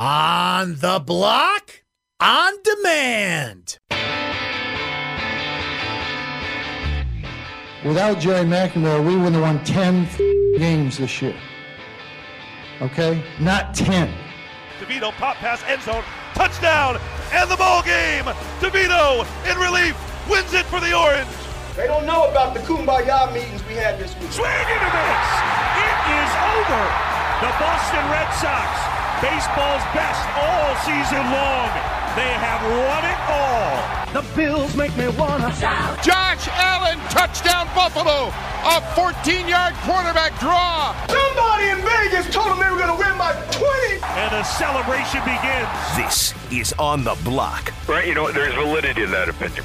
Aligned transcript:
On 0.00 0.76
the 0.76 1.02
block, 1.04 1.82
on 2.20 2.52
demand. 2.62 3.78
Without 7.84 8.20
Gerry 8.20 8.44
McNamara, 8.44 9.04
we 9.04 9.16
would 9.16 9.32
have 9.32 9.42
won 9.42 9.64
10 9.64 10.06
games 10.56 10.98
this 10.98 11.20
year. 11.20 11.34
Okay? 12.80 13.24
Not 13.40 13.74
10. 13.74 14.14
DeVito 14.78 15.10
pop 15.18 15.34
pass 15.36 15.64
end 15.66 15.82
zone, 15.82 16.04
touchdown, 16.34 17.00
and 17.32 17.50
the 17.50 17.56
ball 17.56 17.82
game. 17.82 18.24
DeVito 18.60 19.26
in 19.50 19.58
relief 19.58 19.98
wins 20.30 20.54
it 20.54 20.64
for 20.66 20.78
the 20.78 20.96
Orange. 20.96 21.26
They 21.74 21.88
don't 21.88 22.06
know 22.06 22.30
about 22.30 22.54
the 22.54 22.60
kumbaya 22.60 23.34
meetings 23.34 23.66
we 23.66 23.74
had 23.74 23.98
this 23.98 24.14
week. 24.20 24.30
Swing 24.30 24.46
and 24.46 24.78
a 24.78 24.90
miss. 24.94 25.30
It 25.82 25.98
is 26.22 26.30
over. 26.54 26.82
The 27.42 27.50
Boston 27.58 28.04
Red 28.10 28.30
Sox, 28.34 28.97
baseball's 29.20 29.84
best 29.94 30.22
all 30.38 30.70
season 30.86 31.24
long. 31.34 31.70
They 32.14 32.32
have 32.38 32.62
won 32.62 33.02
it 33.04 33.20
all. 33.30 33.98
The 34.14 34.24
Bills 34.34 34.74
make 34.76 34.96
me 34.96 35.08
wanna 35.18 35.54
shout. 35.54 36.02
Josh 36.02 36.48
Allen, 36.48 36.98
touchdown 37.10 37.68
Buffalo. 37.74 38.32
A 38.64 38.80
14-yard 38.94 39.74
quarterback 39.86 40.38
draw. 40.40 40.94
Somebody 41.06 41.68
in 41.70 41.78
Vegas 41.78 42.32
told 42.34 42.48
them 42.50 42.58
they 42.58 42.70
were 42.70 42.76
going 42.76 42.90
to 42.90 42.98
win 42.98 43.16
by 43.16 43.32
20. 43.52 44.02
And 44.02 44.32
the 44.32 44.42
celebration 44.42 45.20
begins. 45.24 45.68
This 45.96 46.34
is 46.50 46.72
on 46.78 47.04
the 47.04 47.16
block. 47.24 47.72
Right, 47.86 48.06
you 48.06 48.14
know, 48.14 48.32
there's 48.32 48.54
validity 48.54 49.02
in 49.02 49.10
that 49.12 49.28
opinion. 49.28 49.64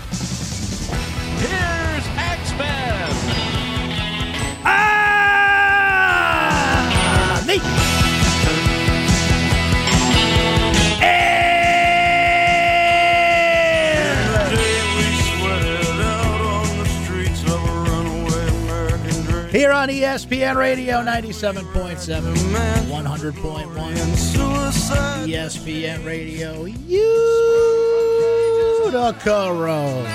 On 19.83 19.89
ESPN 19.89 20.55
Radio 20.55 21.01
97.7, 21.01 22.33
100.1, 22.87 23.73
ESPN 25.27 26.05
Radio, 26.05 26.63
Utica 28.87 29.51
Road. 29.51 30.05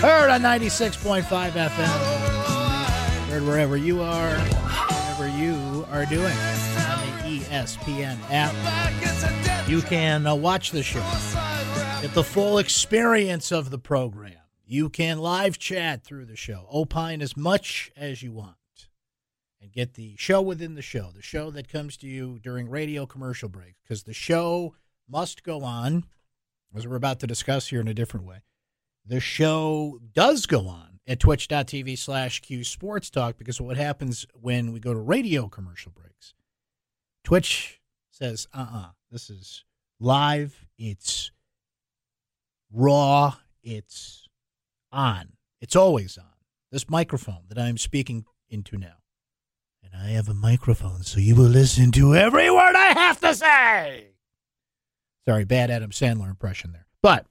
Heard 0.00 0.30
on 0.30 0.40
96.5 0.40 1.24
FM. 1.50 3.28
Heard 3.28 3.42
wherever 3.44 3.76
you 3.76 4.00
are, 4.00 4.30
whatever 4.30 5.28
you 5.28 5.84
are 5.90 6.06
doing 6.06 6.32
on 6.32 7.00
the 7.28 7.40
ESPN 7.40 8.16
app. 8.30 9.68
You 9.68 9.82
can 9.82 10.26
uh, 10.26 10.34
watch 10.34 10.70
the 10.70 10.82
show, 10.82 11.04
get 12.00 12.14
the 12.14 12.24
full 12.24 12.56
experience 12.56 13.52
of 13.52 13.68
the 13.68 13.78
program. 13.78 14.37
You 14.70 14.90
can 14.90 15.18
live 15.18 15.58
chat 15.58 16.04
through 16.04 16.26
the 16.26 16.36
show, 16.36 16.66
opine 16.70 17.22
as 17.22 17.38
much 17.38 17.90
as 17.96 18.22
you 18.22 18.32
want, 18.32 18.56
and 19.62 19.72
get 19.72 19.94
the 19.94 20.14
show 20.18 20.42
within 20.42 20.74
the 20.74 20.82
show, 20.82 21.10
the 21.10 21.22
show 21.22 21.50
that 21.52 21.70
comes 21.70 21.96
to 21.96 22.06
you 22.06 22.38
during 22.42 22.68
radio 22.68 23.06
commercial 23.06 23.48
breaks, 23.48 23.80
because 23.82 24.02
the 24.02 24.12
show 24.12 24.74
must 25.08 25.42
go 25.42 25.62
on, 25.62 26.04
as 26.74 26.86
we're 26.86 26.96
about 26.96 27.18
to 27.20 27.26
discuss 27.26 27.68
here 27.68 27.80
in 27.80 27.88
a 27.88 27.94
different 27.94 28.26
way. 28.26 28.42
The 29.06 29.20
show 29.20 30.00
does 30.12 30.44
go 30.44 30.68
on 30.68 31.00
at 31.06 31.18
twitch.tv 31.18 31.96
slash 31.96 32.42
Q 32.42 32.62
Sports 32.62 33.08
Talk 33.08 33.38
because 33.38 33.62
what 33.62 33.78
happens 33.78 34.26
when 34.34 34.72
we 34.72 34.80
go 34.80 34.92
to 34.92 35.00
radio 35.00 35.48
commercial 35.48 35.92
breaks, 35.92 36.34
Twitch 37.24 37.80
says, 38.10 38.46
uh 38.52 38.66
uh 38.70 38.86
this 39.10 39.30
is 39.30 39.64
live, 39.98 40.66
it's 40.76 41.30
raw, 42.70 43.34
it's 43.62 44.27
on. 44.92 45.32
It's 45.60 45.76
always 45.76 46.18
on. 46.18 46.24
This 46.70 46.88
microphone 46.88 47.44
that 47.48 47.58
I'm 47.58 47.78
speaking 47.78 48.24
into 48.48 48.76
now. 48.76 48.96
And 49.82 49.94
I 49.94 50.10
have 50.10 50.28
a 50.28 50.34
microphone, 50.34 51.02
so 51.02 51.18
you 51.18 51.34
will 51.34 51.44
listen 51.44 51.92
to 51.92 52.14
every 52.14 52.50
word 52.50 52.74
I 52.76 52.92
have 52.92 53.20
to 53.20 53.34
say. 53.34 54.08
Sorry, 55.26 55.44
bad 55.44 55.70
Adam 55.70 55.90
Sandler 55.90 56.28
impression 56.28 56.72
there. 56.72 56.86
But 57.02 57.26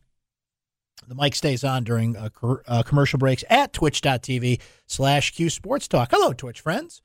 the 1.07 1.15
mic 1.15 1.35
stays 1.35 1.63
on 1.63 1.83
during 1.83 2.15
uh, 2.15 2.29
uh, 2.67 2.83
commercial 2.83 3.19
breaks 3.19 3.43
at 3.49 3.73
twitch.tv 3.73 4.59
slash 4.87 5.31
Q 5.31 5.49
Sports 5.49 5.87
Talk. 5.87 6.09
Hello, 6.11 6.33
Twitch 6.33 6.59
friends. 6.61 7.01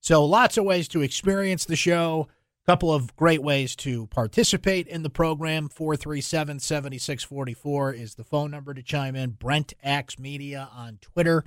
So 0.00 0.24
lots 0.24 0.58
of 0.58 0.64
ways 0.64 0.86
to 0.88 1.00
experience 1.02 1.64
the 1.64 1.76
show. 1.76 2.28
Couple 2.66 2.94
of 2.94 3.14
great 3.14 3.42
ways 3.42 3.76
to 3.76 4.06
participate 4.06 4.86
in 4.88 5.02
the 5.02 5.10
program. 5.10 5.68
437 5.68 6.60
7644 6.60 7.92
is 7.92 8.14
the 8.14 8.24
phone 8.24 8.50
number 8.50 8.72
to 8.72 8.82
chime 8.82 9.14
in. 9.14 9.32
Brent 9.32 9.74
Axe 9.82 10.18
Media 10.18 10.70
on 10.74 10.98
Twitter, 11.02 11.44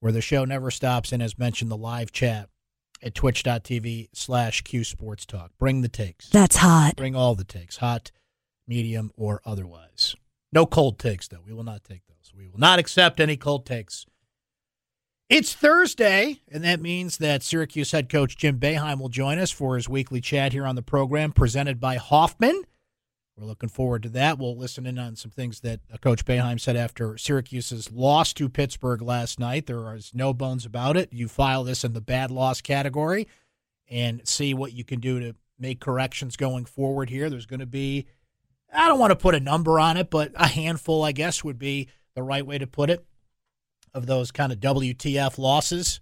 where 0.00 0.12
the 0.12 0.20
show 0.20 0.44
never 0.44 0.70
stops. 0.70 1.10
And 1.12 1.22
as 1.22 1.38
mentioned, 1.38 1.70
the 1.70 1.76
live 1.76 2.12
chat 2.12 2.50
at 3.02 3.14
twitch.tv 3.14 4.10
slash 4.12 4.60
Q 4.60 4.84
Sports 4.84 5.24
Talk. 5.24 5.52
Bring 5.58 5.80
the 5.80 5.88
takes. 5.88 6.28
That's 6.28 6.56
hot. 6.56 6.96
Bring 6.96 7.16
all 7.16 7.34
the 7.34 7.44
takes, 7.44 7.78
hot, 7.78 8.10
medium, 8.68 9.12
or 9.16 9.40
otherwise. 9.46 10.16
No 10.52 10.66
cold 10.66 10.98
takes, 10.98 11.28
though. 11.28 11.42
We 11.46 11.54
will 11.54 11.64
not 11.64 11.82
take 11.82 12.02
those. 12.08 12.32
We 12.36 12.46
will 12.48 12.58
not 12.60 12.78
accept 12.78 13.20
any 13.20 13.38
cold 13.38 13.64
takes. 13.64 14.04
It's 15.30 15.54
Thursday, 15.54 16.40
and 16.50 16.64
that 16.64 16.80
means 16.80 17.18
that 17.18 17.44
Syracuse 17.44 17.92
head 17.92 18.08
coach 18.08 18.36
Jim 18.36 18.58
Boeheim 18.58 18.98
will 18.98 19.08
join 19.08 19.38
us 19.38 19.52
for 19.52 19.76
his 19.76 19.88
weekly 19.88 20.20
chat 20.20 20.52
here 20.52 20.66
on 20.66 20.74
the 20.74 20.82
program, 20.82 21.30
presented 21.30 21.78
by 21.78 21.98
Hoffman. 21.98 22.64
We're 23.36 23.46
looking 23.46 23.68
forward 23.68 24.02
to 24.02 24.08
that. 24.08 24.40
We'll 24.40 24.56
listen 24.56 24.86
in 24.86 24.98
on 24.98 25.14
some 25.14 25.30
things 25.30 25.60
that 25.60 25.82
uh, 25.94 25.98
Coach 25.98 26.24
Boeheim 26.24 26.58
said 26.58 26.74
after 26.74 27.16
Syracuse's 27.16 27.92
loss 27.92 28.32
to 28.32 28.48
Pittsburgh 28.48 29.02
last 29.02 29.38
night. 29.38 29.66
There 29.66 29.94
is 29.94 30.10
no 30.12 30.34
bones 30.34 30.66
about 30.66 30.96
it. 30.96 31.12
You 31.12 31.28
file 31.28 31.62
this 31.62 31.84
in 31.84 31.92
the 31.92 32.00
bad 32.00 32.32
loss 32.32 32.60
category 32.60 33.28
and 33.88 34.26
see 34.26 34.52
what 34.52 34.72
you 34.72 34.82
can 34.82 34.98
do 34.98 35.20
to 35.20 35.36
make 35.60 35.78
corrections 35.78 36.36
going 36.36 36.64
forward 36.64 37.08
here. 37.08 37.30
There's 37.30 37.46
going 37.46 37.60
to 37.60 37.66
be, 37.66 38.08
I 38.74 38.88
don't 38.88 38.98
want 38.98 39.12
to 39.12 39.16
put 39.16 39.36
a 39.36 39.40
number 39.40 39.78
on 39.78 39.96
it, 39.96 40.10
but 40.10 40.32
a 40.34 40.48
handful, 40.48 41.04
I 41.04 41.12
guess, 41.12 41.44
would 41.44 41.58
be 41.60 41.86
the 42.16 42.22
right 42.24 42.44
way 42.44 42.58
to 42.58 42.66
put 42.66 42.90
it 42.90 43.06
of 43.94 44.06
those 44.06 44.30
kind 44.30 44.52
of 44.52 44.60
WTF 44.60 45.38
losses. 45.38 46.00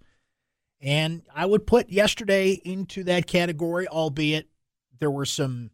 And 0.81 1.23
I 1.33 1.45
would 1.45 1.67
put 1.67 1.89
yesterday 1.89 2.51
into 2.63 3.03
that 3.05 3.27
category, 3.27 3.87
albeit 3.87 4.47
there 4.99 5.11
were 5.11 5.25
some 5.25 5.71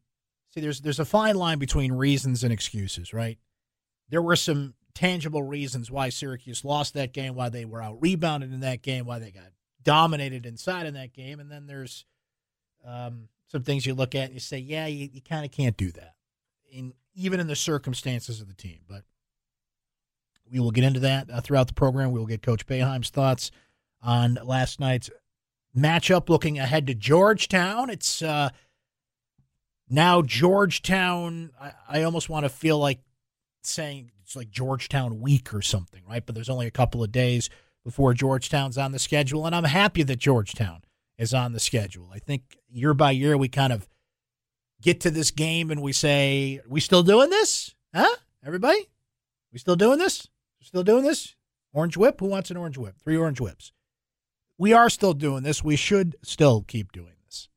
see 0.49 0.61
there's 0.61 0.81
there's 0.81 0.99
a 0.99 1.05
fine 1.05 1.35
line 1.35 1.59
between 1.59 1.91
reasons 1.91 2.43
and 2.43 2.51
excuses, 2.51 3.13
right? 3.13 3.37
There 4.09 4.21
were 4.21 4.35
some 4.35 4.73
tangible 4.93 5.43
reasons 5.43 5.91
why 5.91 6.09
Syracuse 6.09 6.63
lost 6.63 6.93
that 6.93 7.13
game, 7.13 7.35
why 7.35 7.49
they 7.49 7.65
were 7.65 7.81
out 7.81 8.01
rebounded 8.01 8.53
in 8.53 8.61
that 8.61 8.81
game, 8.81 9.05
why 9.05 9.19
they 9.19 9.31
got 9.31 9.51
dominated 9.83 10.45
inside 10.45 10.87
in 10.87 10.95
that 10.95 11.13
game, 11.13 11.39
and 11.39 11.51
then 11.51 11.67
there's 11.67 12.05
um, 12.85 13.27
some 13.47 13.63
things 13.63 13.85
you 13.85 13.93
look 13.93 14.15
at 14.15 14.25
and 14.25 14.33
you 14.33 14.39
say, 14.39 14.57
yeah, 14.57 14.87
you, 14.87 15.09
you 15.11 15.21
kind 15.21 15.45
of 15.45 15.51
can't 15.51 15.77
do 15.77 15.91
that, 15.91 16.15
in 16.71 16.93
even 17.13 17.39
in 17.39 17.47
the 17.47 17.55
circumstances 17.55 18.41
of 18.41 18.47
the 18.47 18.53
team. 18.53 18.79
But 18.87 19.03
we 20.51 20.59
will 20.59 20.71
get 20.71 20.83
into 20.83 20.99
that 21.01 21.29
uh, 21.29 21.41
throughout 21.41 21.67
the 21.67 21.73
program. 21.73 22.11
We 22.11 22.19
will 22.19 22.27
get 22.27 22.41
Coach 22.41 22.65
Boeheim's 22.65 23.09
thoughts 23.09 23.51
on 24.01 24.37
last 24.43 24.79
night's 24.79 25.09
matchup. 25.75 26.29
Looking 26.29 26.59
ahead 26.59 26.87
to 26.87 26.93
Georgetown, 26.93 27.89
it's 27.89 28.21
uh, 28.21 28.49
now 29.89 30.21
Georgetown. 30.21 31.51
I, 31.59 31.71
I 31.89 32.03
almost 32.03 32.29
want 32.29 32.45
to 32.45 32.49
feel 32.49 32.77
like 32.77 32.99
saying 33.63 34.11
it's 34.23 34.35
like 34.35 34.49
Georgetown 34.49 35.19
week 35.21 35.53
or 35.53 35.61
something, 35.61 36.03
right? 36.07 36.25
But 36.25 36.35
there's 36.35 36.49
only 36.49 36.67
a 36.67 36.71
couple 36.71 37.03
of 37.03 37.11
days 37.11 37.49
before 37.83 38.13
Georgetown's 38.13 38.77
on 38.77 38.91
the 38.91 38.99
schedule, 38.99 39.45
and 39.45 39.55
I'm 39.55 39.63
happy 39.63 40.03
that 40.03 40.17
Georgetown 40.17 40.81
is 41.17 41.33
on 41.33 41.53
the 41.53 41.59
schedule. 41.59 42.09
I 42.13 42.19
think 42.19 42.57
year 42.69 42.93
by 42.93 43.11
year 43.11 43.37
we 43.37 43.47
kind 43.47 43.73
of 43.73 43.87
get 44.81 45.01
to 45.01 45.11
this 45.11 45.31
game 45.31 45.71
and 45.71 45.81
we 45.81 45.93
say, 45.93 46.61
"We 46.67 46.79
still 46.79 47.03
doing 47.03 47.29
this, 47.29 47.73
huh? 47.93 48.15
Everybody, 48.43 48.89
we 49.51 49.59
still 49.59 49.75
doing 49.75 49.99
this? 49.99 50.27
Still 50.65 50.83
doing 50.83 51.03
this? 51.03 51.35
Orange 51.73 51.95
whip? 51.95 52.19
Who 52.19 52.25
wants 52.25 52.49
an 52.49 52.57
orange 52.57 52.75
whip? 52.75 52.95
Three 52.97 53.15
orange 53.15 53.39
whips. 53.39 53.71
We 54.57 54.73
are 54.73 54.89
still 54.89 55.13
doing 55.13 55.43
this. 55.43 55.63
We 55.63 55.75
should 55.75 56.15
still 56.23 56.63
keep 56.63 56.91
doing 56.91 57.13
this, 57.23 57.49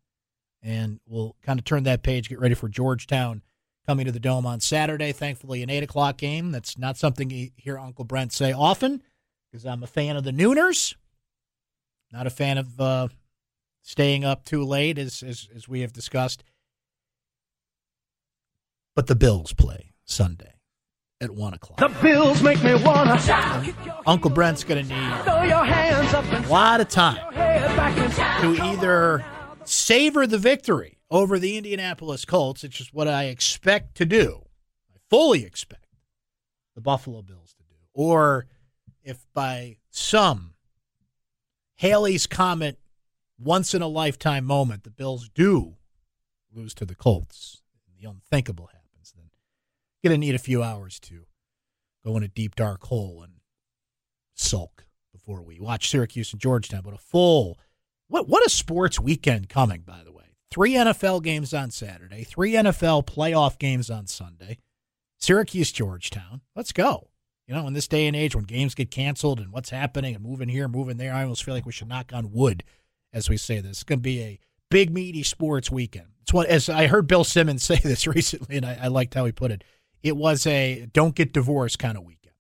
and 0.63 1.01
we'll 1.07 1.35
kind 1.43 1.59
of 1.59 1.65
turn 1.65 1.85
that 1.85 2.03
page. 2.03 2.29
Get 2.29 2.39
ready 2.39 2.55
for 2.55 2.69
Georgetown 2.69 3.41
coming 3.87 4.05
to 4.05 4.13
the 4.13 4.21
dome 4.21 4.45
on 4.45 4.61
Saturday. 4.61 5.13
Thankfully, 5.13 5.63
an 5.63 5.71
eight 5.71 5.83
o'clock 5.83 6.19
game. 6.19 6.51
That's 6.51 6.77
not 6.77 6.99
something 6.99 7.31
you 7.31 7.49
hear 7.57 7.79
Uncle 7.79 8.05
Brent 8.05 8.35
say 8.35 8.53
often, 8.53 9.03
because 9.51 9.65
I'm 9.65 9.83
a 9.83 9.87
fan 9.87 10.17
of 10.17 10.25
the 10.25 10.33
Nooners. 10.33 10.95
Not 12.13 12.27
a 12.27 12.31
fan 12.31 12.59
of 12.59 12.79
uh, 12.79 13.09
staying 13.81 14.27
up 14.27 14.45
too 14.45 14.65
late, 14.65 14.99
as, 14.99 15.23
as 15.23 15.49
as 15.57 15.67
we 15.67 15.81
have 15.81 15.95
discussed. 15.95 16.45
But 18.95 19.07
the 19.07 19.17
Bills 19.17 19.55
play 19.55 19.95
Sunday 20.05 20.58
at 21.21 21.31
one 21.31 21.55
o'clock. 21.55 21.79
The 21.79 21.89
Bills 22.01 22.43
make 22.43 22.63
me 22.63 22.75
wanna 22.83 23.21
shout. 23.21 23.67
Uncle 24.07 24.31
Brent's 24.31 24.65
going 24.65 24.87
to 24.87 24.95
need 24.95 25.25
Throw 25.25 25.43
your 25.43 25.65
hands 25.65 26.15
up 26.15 26.25
and 26.33 26.45
a 26.45 26.49
lot 26.49 26.81
of 26.81 26.89
time 26.89 27.17
head 27.35 27.77
back 27.77 27.99
and 27.99 28.57
to 28.59 28.63
either 28.65 29.25
savor 29.65 30.27
the 30.27 30.39
victory 30.39 30.99
over 31.11 31.39
the 31.39 31.57
Indianapolis 31.57 32.25
Colts, 32.25 32.65
it's 32.65 32.77
just 32.77 32.95
what 32.95 33.09
I 33.09 33.25
expect 33.25 33.97
to 33.97 34.07
do. 34.07 34.43
I 34.95 34.99
fully 35.09 35.45
expect 35.45 35.87
the 36.75 36.81
Buffalo 36.81 37.23
Bills 37.23 37.55
to 37.55 37.65
do. 37.65 37.75
Or 37.95 38.47
if 39.03 39.27
by 39.35 39.79
some 39.91 40.55
Halley's 41.77 42.27
comet, 42.27 42.79
once 43.39 43.75
in 43.75 43.83
a 43.83 43.89
lifetime 43.89 44.45
moment 44.45 44.85
the 44.85 44.91
Bills 44.91 45.29
do 45.29 45.77
lose 46.53 46.75
to 46.75 46.85
the 46.85 46.95
Colts, 46.95 47.63
the 48.01 48.09
unthinkable 48.09 48.67
happens, 48.67 48.78
going 50.03 50.13
to 50.13 50.19
need 50.19 50.35
a 50.35 50.39
few 50.39 50.63
hours 50.63 50.99
to 51.01 51.27
go 52.05 52.17
in 52.17 52.23
a 52.23 52.29
deep 52.29 52.55
dark 52.55 52.85
hole 52.85 53.23
and 53.23 53.35
sulk 54.35 54.87
before 55.13 55.43
we 55.43 55.59
watch 55.59 55.89
Syracuse 55.89 56.33
and 56.33 56.41
Georgetown. 56.41 56.83
But 56.85 56.95
a 56.95 56.99
full 56.99 57.59
what 58.09 58.29
what 58.29 58.47
a 58.47 58.51
sports 58.51 58.99
weekend 58.99 59.49
coming, 59.49 59.83
by 59.83 60.03
the 60.05 60.13
way. 60.13 60.25
Three 60.51 60.73
NFL 60.73 61.23
games 61.23 61.53
on 61.53 61.71
Saturday, 61.71 62.25
three 62.25 62.53
NFL 62.53 63.07
playoff 63.07 63.59
games 63.59 63.91
on 63.91 64.07
Sunday. 64.07 64.59
Syracuse, 65.19 65.73
Georgetown. 65.73 66.41
Let's 66.55 66.73
go. 66.73 67.11
You 67.47 67.55
know, 67.55 67.67
in 67.67 67.73
this 67.73 67.89
day 67.89 68.07
and 68.07 68.17
age 68.17 68.35
when 68.35 68.45
games 68.45 68.75
get 68.75 68.91
canceled 68.91 69.41
and 69.41 69.53
what's 69.53 69.71
happening 69.71 70.15
and 70.15 70.23
moving 70.23 70.49
here, 70.49 70.69
moving 70.69 70.97
there, 70.97 71.13
I 71.13 71.23
almost 71.23 71.45
feel 71.45 71.55
like 71.55 71.67
we 71.67 71.73
should 71.73 71.89
knock 71.89 72.13
on 72.13 72.31
wood 72.31 72.63
as 73.13 73.29
we 73.29 73.37
say 73.37 73.61
this. 73.61 73.71
It's 73.71 73.85
going 73.85 74.01
to 74.01 74.03
be 74.03 74.23
a 74.23 74.39
big, 74.71 74.91
meaty 74.91 75.23
sports 75.23 75.71
weekend. 75.71 76.09
It's 76.23 76.33
what, 76.33 76.47
as 76.49 76.69
I 76.69 76.87
heard 76.87 77.07
Bill 77.07 77.25
Simmons 77.25 77.63
say 77.65 77.79
this 77.79 78.07
recently, 78.07 78.57
and 78.57 78.67
I, 78.67 78.79
I 78.83 78.89
liked 78.89 79.15
how 79.15 79.25
he 79.25 79.33
put 79.33 79.51
it. 79.51 79.65
It 80.03 80.17
was 80.17 80.47
a 80.47 80.87
don't 80.93 81.15
get 81.15 81.33
divorced 81.33 81.79
kind 81.79 81.97
of 81.97 82.05
weekend. 82.05 82.35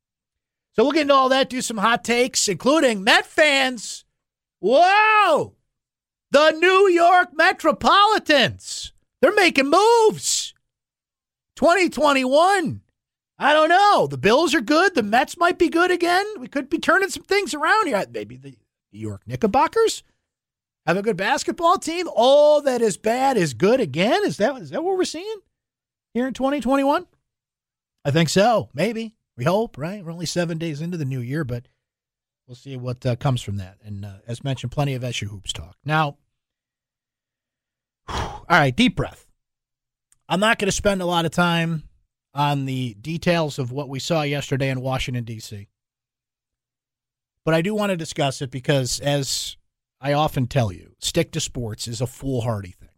So 0.72 0.84
we'll 0.84 0.92
get 0.92 1.02
into 1.02 1.14
all 1.14 1.28
that, 1.30 1.50
do 1.50 1.60
some 1.60 1.78
hot 1.78 2.04
takes, 2.04 2.46
including 2.46 3.02
Met 3.02 3.26
fans. 3.26 4.04
Whoa! 4.60 5.54
The 6.30 6.50
New 6.52 6.88
York 6.88 7.30
Metropolitans. 7.34 8.92
They're 9.20 9.34
making 9.34 9.70
moves. 9.70 10.54
2021. 11.56 12.82
I 13.38 13.52
don't 13.52 13.68
know. 13.68 14.06
The 14.06 14.18
Bills 14.18 14.54
are 14.54 14.60
good. 14.60 14.94
The 14.94 15.02
Mets 15.02 15.36
might 15.36 15.58
be 15.58 15.68
good 15.68 15.90
again. 15.90 16.24
We 16.38 16.48
could 16.48 16.68
be 16.68 16.78
turning 16.78 17.08
some 17.08 17.22
things 17.22 17.54
around 17.54 17.86
here. 17.86 18.04
Maybe 18.12 18.36
the 18.36 18.56
New 18.92 19.00
York 19.00 19.22
Knickerbockers 19.26 20.02
have 20.86 20.96
a 20.96 21.02
good 21.02 21.16
basketball 21.16 21.78
team. 21.78 22.08
All 22.14 22.62
that 22.62 22.80
is 22.80 22.96
bad 22.96 23.36
is 23.36 23.54
good 23.54 23.80
again. 23.80 24.24
Is 24.24 24.36
that 24.38 24.60
is 24.60 24.70
that 24.70 24.82
what 24.82 24.96
we're 24.96 25.04
seeing 25.04 25.38
here 26.14 26.26
in 26.26 26.34
2021? 26.34 27.06
I 28.04 28.10
think 28.10 28.28
so. 28.28 28.68
Maybe. 28.74 29.14
We 29.36 29.44
hope, 29.44 29.78
right? 29.78 30.04
We're 30.04 30.10
only 30.10 30.26
seven 30.26 30.58
days 30.58 30.80
into 30.80 30.96
the 30.96 31.04
new 31.04 31.20
year, 31.20 31.44
but 31.44 31.68
we'll 32.46 32.56
see 32.56 32.76
what 32.76 33.04
uh, 33.06 33.14
comes 33.16 33.40
from 33.40 33.56
that. 33.56 33.78
And 33.84 34.04
uh, 34.04 34.16
as 34.26 34.42
mentioned, 34.42 34.72
plenty 34.72 34.94
of 34.94 35.04
SU 35.04 35.28
hoops 35.28 35.52
talk. 35.52 35.76
Now, 35.84 36.16
all 38.08 38.44
right, 38.48 38.74
deep 38.74 38.96
breath. 38.96 39.26
I'm 40.28 40.40
not 40.40 40.58
going 40.58 40.68
to 40.68 40.72
spend 40.72 41.02
a 41.02 41.06
lot 41.06 41.24
of 41.24 41.30
time 41.30 41.84
on 42.34 42.64
the 42.64 42.94
details 42.94 43.58
of 43.58 43.72
what 43.72 43.88
we 43.88 43.98
saw 43.98 44.22
yesterday 44.22 44.70
in 44.70 44.80
Washington, 44.80 45.24
D.C. 45.24 45.68
But 47.44 47.54
I 47.54 47.62
do 47.62 47.74
want 47.74 47.90
to 47.90 47.96
discuss 47.96 48.42
it 48.42 48.50
because, 48.50 49.00
as 49.00 49.56
I 50.00 50.12
often 50.12 50.46
tell 50.46 50.70
you, 50.70 50.94
stick 50.98 51.32
to 51.32 51.40
sports 51.40 51.88
is 51.88 52.00
a 52.00 52.06
foolhardy 52.06 52.72
thing. 52.72 52.88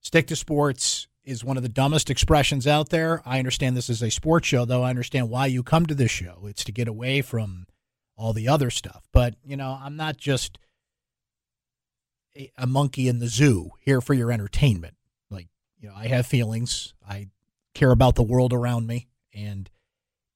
Stick 0.00 0.26
to 0.28 0.36
sports 0.36 1.08
is 1.30 1.44
one 1.44 1.56
of 1.56 1.62
the 1.62 1.68
dumbest 1.68 2.10
expressions 2.10 2.66
out 2.66 2.90
there. 2.90 3.22
I 3.24 3.38
understand 3.38 3.76
this 3.76 3.88
is 3.88 4.02
a 4.02 4.10
sports 4.10 4.48
show, 4.48 4.64
though. 4.64 4.82
I 4.82 4.90
understand 4.90 5.30
why 5.30 5.46
you 5.46 5.62
come 5.62 5.86
to 5.86 5.94
this 5.94 6.10
show. 6.10 6.46
It's 6.46 6.64
to 6.64 6.72
get 6.72 6.88
away 6.88 7.22
from 7.22 7.66
all 8.16 8.32
the 8.32 8.48
other 8.48 8.68
stuff. 8.68 9.08
But, 9.12 9.36
you 9.44 9.56
know, 9.56 9.78
I'm 9.80 9.96
not 9.96 10.16
just 10.16 10.58
a, 12.36 12.50
a 12.58 12.66
monkey 12.66 13.08
in 13.08 13.20
the 13.20 13.28
zoo 13.28 13.70
here 13.80 14.00
for 14.00 14.12
your 14.12 14.32
entertainment. 14.32 14.96
Like, 15.30 15.48
you 15.78 15.88
know, 15.88 15.94
I 15.96 16.08
have 16.08 16.26
feelings. 16.26 16.92
I 17.08 17.28
care 17.74 17.92
about 17.92 18.16
the 18.16 18.22
world 18.22 18.52
around 18.52 18.86
me. 18.86 19.08
And 19.32 19.70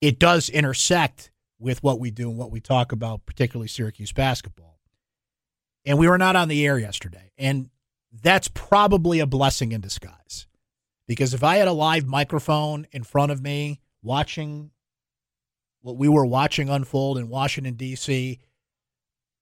it 0.00 0.18
does 0.18 0.48
intersect 0.48 1.30
with 1.58 1.82
what 1.82 1.98
we 1.98 2.10
do 2.10 2.30
and 2.30 2.38
what 2.38 2.50
we 2.50 2.60
talk 2.60 2.92
about, 2.92 3.26
particularly 3.26 3.68
Syracuse 3.68 4.12
basketball. 4.12 4.78
And 5.84 5.98
we 5.98 6.08
were 6.08 6.18
not 6.18 6.36
on 6.36 6.48
the 6.48 6.64
air 6.64 6.78
yesterday. 6.78 7.32
And 7.36 7.68
that's 8.22 8.48
probably 8.48 9.20
a 9.20 9.26
blessing 9.26 9.72
in 9.72 9.80
disguise. 9.80 10.46
Because 11.06 11.34
if 11.34 11.44
I 11.44 11.56
had 11.56 11.68
a 11.68 11.72
live 11.72 12.06
microphone 12.06 12.86
in 12.92 13.02
front 13.02 13.30
of 13.30 13.42
me 13.42 13.80
watching 14.02 14.70
what 15.82 15.96
we 15.96 16.08
were 16.08 16.24
watching 16.24 16.70
unfold 16.70 17.18
in 17.18 17.28
Washington, 17.28 17.74
D.C., 17.74 18.38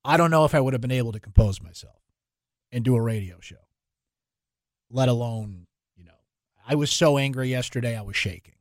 I 0.04 0.16
don't 0.16 0.30
know 0.30 0.44
if 0.44 0.54
I 0.54 0.60
would 0.60 0.74
have 0.74 0.80
been 0.80 0.90
able 0.90 1.12
to 1.12 1.20
compose 1.20 1.62
myself 1.62 2.00
and 2.72 2.84
do 2.84 2.96
a 2.96 3.00
radio 3.00 3.38
show, 3.40 3.68
let 4.90 5.08
alone, 5.08 5.66
you 5.94 6.04
know, 6.04 6.10
I 6.66 6.74
was 6.74 6.90
so 6.90 7.18
angry 7.18 7.50
yesterday, 7.50 7.96
I 7.96 8.02
was 8.02 8.16
shaking. 8.16 8.54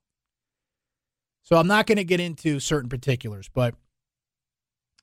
So 1.41 1.55
I'm 1.55 1.67
not 1.67 1.87
going 1.87 1.97
to 1.97 2.03
get 2.03 2.19
into 2.19 2.59
certain 2.59 2.89
particulars, 2.89 3.49
but 3.51 3.73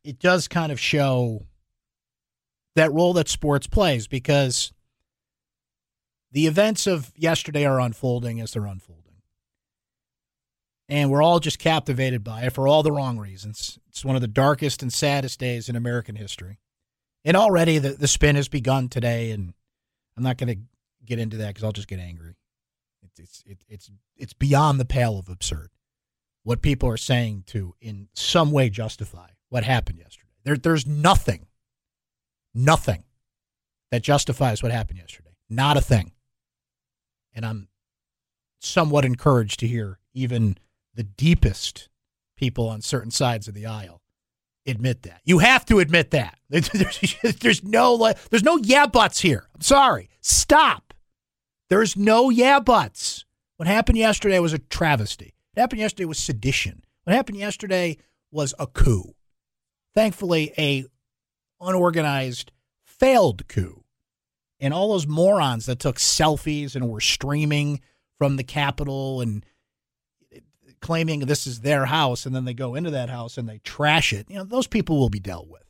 it 0.05 0.21
does 0.21 0.47
kind 0.47 0.71
of 0.71 0.79
show 0.79 1.47
that 2.77 2.93
role 2.93 3.13
that 3.15 3.29
sports 3.29 3.67
plays 3.67 4.07
because 4.07 4.73
the 6.31 6.47
events 6.47 6.87
of 6.87 7.13
yesterday 7.17 7.65
are 7.65 7.81
unfolding 7.81 8.41
as 8.41 8.53
they're 8.53 8.67
unfolding. 8.67 9.05
And 10.89 11.11
we're 11.11 11.23
all 11.23 11.39
just 11.39 11.59
captivated 11.59 12.25
by 12.25 12.43
it 12.43 12.53
for 12.53 12.67
all 12.67 12.83
the 12.83 12.93
wrong 12.93 13.19
reasons. 13.19 13.79
It's 13.89 14.05
one 14.05 14.17
of 14.17 14.23
the 14.23 14.29
darkest 14.29 14.83
and 14.83 14.93
saddest 14.93 15.39
days 15.39 15.69
in 15.69 15.77
American 15.77 16.17
history. 16.17 16.59
And 17.25 17.37
already 17.37 17.79
the, 17.79 17.91
the 17.91 18.09
spin 18.09 18.37
has 18.37 18.49
begun 18.49 18.89
today, 18.89 19.31
and 19.33 19.53
I'm 20.17 20.23
not 20.23 20.39
going 20.39 20.49
to 20.49 20.61
get 21.05 21.19
into 21.19 21.37
that 21.39 21.49
because 21.49 21.65
I'll 21.65 21.73
just 21.73 21.89
get 21.89 22.01
angry. 22.01 22.37
It's, 23.03 23.19
it's, 23.19 23.43
it, 23.47 23.59
it's, 23.69 23.91
it's 24.17 24.33
beyond 24.33 24.81
the 24.81 24.87
pale 24.87 25.19
of 25.19 25.29
absurd 25.29 25.71
what 26.43 26.63
people 26.63 26.89
are 26.89 26.97
saying 26.97 27.45
to, 27.49 27.75
in 27.81 28.09
some 28.15 28.51
way, 28.51 28.71
justify 28.71 29.29
what 29.51 29.65
happened 29.65 29.99
yesterday. 29.99 30.33
There, 30.45 30.57
there's 30.57 30.87
nothing, 30.87 31.47
nothing 32.55 33.05
that 33.91 34.03
justifies 34.03 34.63
what 34.63 34.73
happened 34.73 35.01
yesterday. 35.01 35.37
Not 35.51 35.77
a 35.77 35.83
thing. 35.83 36.13
And 37.39 37.47
I'm 37.47 37.69
somewhat 38.61 39.05
encouraged 39.05 39.61
to 39.61 39.69
hear 39.69 40.01
even 40.13 40.59
the 40.93 41.05
deepest 41.05 41.89
people 42.37 42.69
on 42.69 42.83
certain 42.83 43.13
sides 43.13 43.47
of 43.47 43.55
the 43.55 43.65
aisle 43.65 44.03
admit 44.67 45.03
that. 45.03 45.21
You 45.25 45.39
have 45.39 45.65
to 45.67 45.79
admit 45.79 46.11
that. 46.11 46.37
There's, 46.49 47.63
no 47.63 48.13
there's 48.31 48.43
no 48.43 48.57
yeah 48.57 48.87
buts 48.87 49.21
here. 49.21 49.47
I'm 49.55 49.61
sorry. 49.61 50.11
Stop. 50.21 50.93
There's 51.71 51.97
no 51.97 52.29
yeah 52.29 52.59
buts. 52.59 53.25
What 53.57 53.69
happened 53.69 53.99
yesterday 53.99 54.41
was 54.41 54.53
a 54.53 54.59
travesty. 54.59 55.37
What 55.55 55.61
happened 55.61 55.81
yesterday 55.81 56.07
was 56.07 56.19
sedition. 56.19 56.83
What 57.05 57.15
happened 57.15 57.39
yesterday 57.39 57.99
was 58.33 58.53
a 58.59 58.67
coup. 58.67 59.15
Thankfully, 59.95 60.53
a 60.59 60.87
unorganized 61.61 62.51
failed 62.83 63.47
coup. 63.47 63.85
And 64.61 64.75
all 64.75 64.93
those 64.93 65.07
morons 65.07 65.67
that 65.67 65.79
took 65.79 65.97
selfies 65.97 66.75
and 66.75 66.89
were 66.89 67.01
streaming 67.01 67.81
from 68.19 68.37
the 68.37 68.45
Capitol 68.45 69.21
and 69.21 69.45
claiming 70.81 71.21
this 71.21 71.47
is 71.47 71.61
their 71.61 71.87
house 71.87 72.27
and 72.27 72.35
then 72.35 72.45
they 72.45 72.55
go 72.55 72.75
into 72.75 72.91
that 72.91 73.11
house 73.11 73.39
and 73.39 73.49
they 73.49 73.59
trash 73.59 74.13
it. 74.13 74.27
You 74.29 74.37
know, 74.37 74.45
those 74.45 74.67
people 74.67 74.99
will 74.99 75.09
be 75.09 75.21
dealt 75.21 75.49
with. 75.49 75.63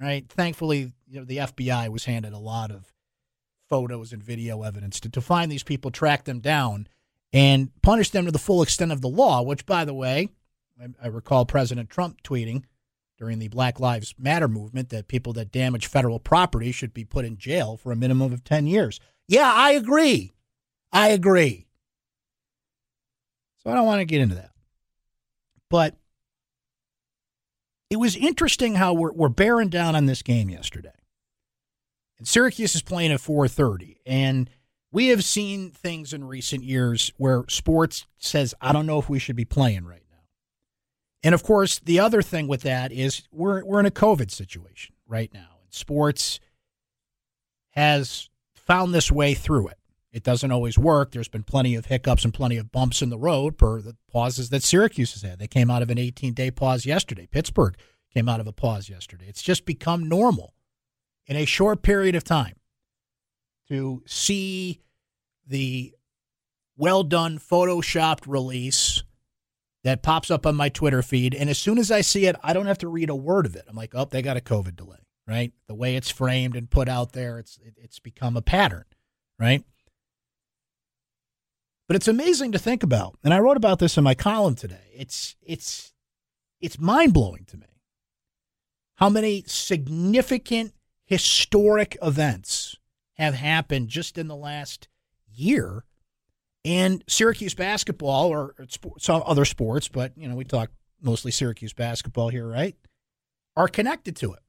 Right? 0.00 0.26
Thankfully, 0.28 0.92
you 1.08 1.20
know, 1.20 1.24
the 1.24 1.38
FBI 1.38 1.88
was 1.90 2.06
handed 2.06 2.32
a 2.32 2.38
lot 2.38 2.70
of 2.70 2.92
photos 3.68 4.12
and 4.12 4.22
video 4.22 4.62
evidence 4.62 4.98
to, 5.00 5.10
to 5.10 5.20
find 5.20 5.52
these 5.52 5.62
people, 5.62 5.90
track 5.90 6.24
them 6.24 6.40
down, 6.40 6.88
and 7.32 7.70
punish 7.82 8.10
them 8.10 8.24
to 8.24 8.32
the 8.32 8.38
full 8.38 8.62
extent 8.62 8.92
of 8.92 9.02
the 9.02 9.08
law, 9.08 9.42
which 9.42 9.66
by 9.66 9.84
the 9.84 9.94
way, 9.94 10.28
I, 10.80 10.88
I 11.04 11.08
recall 11.08 11.44
President 11.44 11.90
Trump 11.90 12.22
tweeting 12.22 12.64
during 13.20 13.38
the 13.38 13.48
Black 13.48 13.78
Lives 13.78 14.14
Matter 14.18 14.48
movement 14.48 14.88
that 14.88 15.06
people 15.06 15.34
that 15.34 15.52
damage 15.52 15.86
federal 15.86 16.18
property 16.18 16.72
should 16.72 16.94
be 16.94 17.04
put 17.04 17.26
in 17.26 17.36
jail 17.36 17.76
for 17.76 17.92
a 17.92 17.96
minimum 17.96 18.32
of 18.32 18.42
10 18.42 18.66
years. 18.66 18.98
Yeah, 19.28 19.52
I 19.54 19.72
agree. 19.72 20.32
I 20.90 21.10
agree. 21.10 21.66
So 23.62 23.70
I 23.70 23.74
don't 23.74 23.84
want 23.84 24.00
to 24.00 24.06
get 24.06 24.22
into 24.22 24.36
that. 24.36 24.52
But 25.68 25.96
it 27.90 27.96
was 27.96 28.16
interesting 28.16 28.76
how 28.76 28.94
we're, 28.94 29.12
we're 29.12 29.28
bearing 29.28 29.68
down 29.68 29.94
on 29.94 30.06
this 30.06 30.22
game 30.22 30.48
yesterday. 30.48 30.90
And 32.18 32.26
Syracuse 32.26 32.74
is 32.74 32.82
playing 32.82 33.12
at 33.12 33.20
4:30 33.20 33.96
and 34.06 34.48
we 34.92 35.08
have 35.08 35.24
seen 35.24 35.70
things 35.70 36.12
in 36.12 36.24
recent 36.24 36.64
years 36.64 37.12
where 37.16 37.44
sports 37.48 38.06
says 38.18 38.54
I 38.60 38.72
don't 38.72 38.86
know 38.86 38.98
if 38.98 39.08
we 39.08 39.18
should 39.18 39.36
be 39.36 39.44
playing 39.44 39.84
right. 39.84 39.99
And 41.22 41.34
of 41.34 41.42
course, 41.42 41.78
the 41.78 42.00
other 42.00 42.22
thing 42.22 42.48
with 42.48 42.62
that 42.62 42.92
is 42.92 43.22
we're 43.30 43.64
we're 43.64 43.80
in 43.80 43.86
a 43.86 43.90
COVID 43.90 44.30
situation 44.30 44.94
right 45.06 45.32
now. 45.32 45.58
And 45.62 45.72
sports 45.72 46.40
has 47.70 48.30
found 48.54 48.94
this 48.94 49.10
way 49.12 49.34
through 49.34 49.68
it. 49.68 49.78
It 50.12 50.24
doesn't 50.24 50.50
always 50.50 50.76
work. 50.76 51.12
There's 51.12 51.28
been 51.28 51.44
plenty 51.44 51.74
of 51.74 51.86
hiccups 51.86 52.24
and 52.24 52.34
plenty 52.34 52.56
of 52.56 52.72
bumps 52.72 53.00
in 53.00 53.10
the 53.10 53.18
road 53.18 53.56
per 53.56 53.80
the 53.80 53.96
pauses 54.10 54.50
that 54.50 54.62
Syracuse 54.62 55.12
has 55.12 55.22
had. 55.22 55.38
They 55.38 55.46
came 55.46 55.70
out 55.70 55.82
of 55.82 55.90
an 55.90 55.98
18 55.98 56.34
day 56.34 56.50
pause 56.50 56.84
yesterday. 56.84 57.28
Pittsburgh 57.30 57.76
came 58.12 58.28
out 58.28 58.40
of 58.40 58.46
a 58.46 58.52
pause 58.52 58.88
yesterday. 58.88 59.26
It's 59.28 59.42
just 59.42 59.64
become 59.64 60.08
normal 60.08 60.54
in 61.26 61.36
a 61.36 61.44
short 61.44 61.82
period 61.82 62.16
of 62.16 62.24
time 62.24 62.56
to 63.68 64.02
see 64.04 64.80
the 65.46 65.94
well 66.76 67.04
done 67.04 67.38
photoshopped 67.38 68.26
release 68.26 69.04
that 69.84 70.02
pops 70.02 70.30
up 70.30 70.46
on 70.46 70.56
my 70.56 70.68
Twitter 70.68 71.02
feed. 71.02 71.34
And 71.34 71.48
as 71.48 71.58
soon 71.58 71.78
as 71.78 71.90
I 71.90 72.00
see 72.00 72.26
it, 72.26 72.36
I 72.42 72.52
don't 72.52 72.66
have 72.66 72.78
to 72.78 72.88
read 72.88 73.10
a 73.10 73.14
word 73.14 73.46
of 73.46 73.56
it. 73.56 73.64
I'm 73.68 73.76
like, 73.76 73.94
oh, 73.94 74.04
they 74.04 74.22
got 74.22 74.36
a 74.36 74.40
COVID 74.40 74.76
delay, 74.76 74.98
right? 75.26 75.52
The 75.66 75.74
way 75.74 75.96
it's 75.96 76.10
framed 76.10 76.56
and 76.56 76.70
put 76.70 76.88
out 76.88 77.12
there, 77.12 77.38
it's 77.38 77.58
it's 77.76 77.98
become 77.98 78.36
a 78.36 78.42
pattern, 78.42 78.84
right? 79.38 79.64
But 81.86 81.96
it's 81.96 82.08
amazing 82.08 82.52
to 82.52 82.58
think 82.58 82.82
about. 82.82 83.18
And 83.24 83.34
I 83.34 83.40
wrote 83.40 83.56
about 83.56 83.80
this 83.80 83.96
in 83.98 84.04
my 84.04 84.14
column 84.14 84.54
today. 84.54 84.92
It's 84.94 85.34
it's 85.42 85.92
it's 86.60 86.78
mind 86.78 87.14
blowing 87.14 87.44
to 87.46 87.56
me 87.56 87.66
how 88.96 89.08
many 89.08 89.42
significant 89.46 90.74
historic 91.06 91.96
events 92.02 92.76
have 93.14 93.34
happened 93.34 93.88
just 93.88 94.18
in 94.18 94.28
the 94.28 94.36
last 94.36 94.88
year. 95.26 95.84
And 96.64 97.02
Syracuse 97.06 97.54
basketball, 97.54 98.28
or 98.28 98.54
some 98.98 99.22
other 99.24 99.44
sports, 99.44 99.88
but 99.88 100.12
you 100.16 100.28
know 100.28 100.34
we 100.34 100.44
talk 100.44 100.70
mostly 101.00 101.30
Syracuse 101.30 101.72
basketball 101.72 102.28
here, 102.28 102.46
right? 102.46 102.76
Are 103.56 103.68
connected 103.68 104.16
to 104.16 104.34
it. 104.34 104.40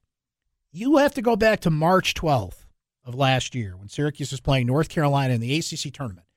You 0.73 0.97
have 0.97 1.13
to 1.13 1.21
go 1.21 1.35
back 1.35 1.61
to 1.61 1.69
March 1.69 2.13
12th 2.13 2.65
of 3.05 3.15
last 3.15 3.55
year 3.55 3.75
when 3.77 3.87
Syracuse 3.87 4.31
was 4.31 4.41
playing 4.41 4.67
North 4.67 4.89
Carolina 4.89 5.33
in 5.33 5.41
the 5.41 5.57
ACC 5.57 5.93
tournament, 5.93 6.27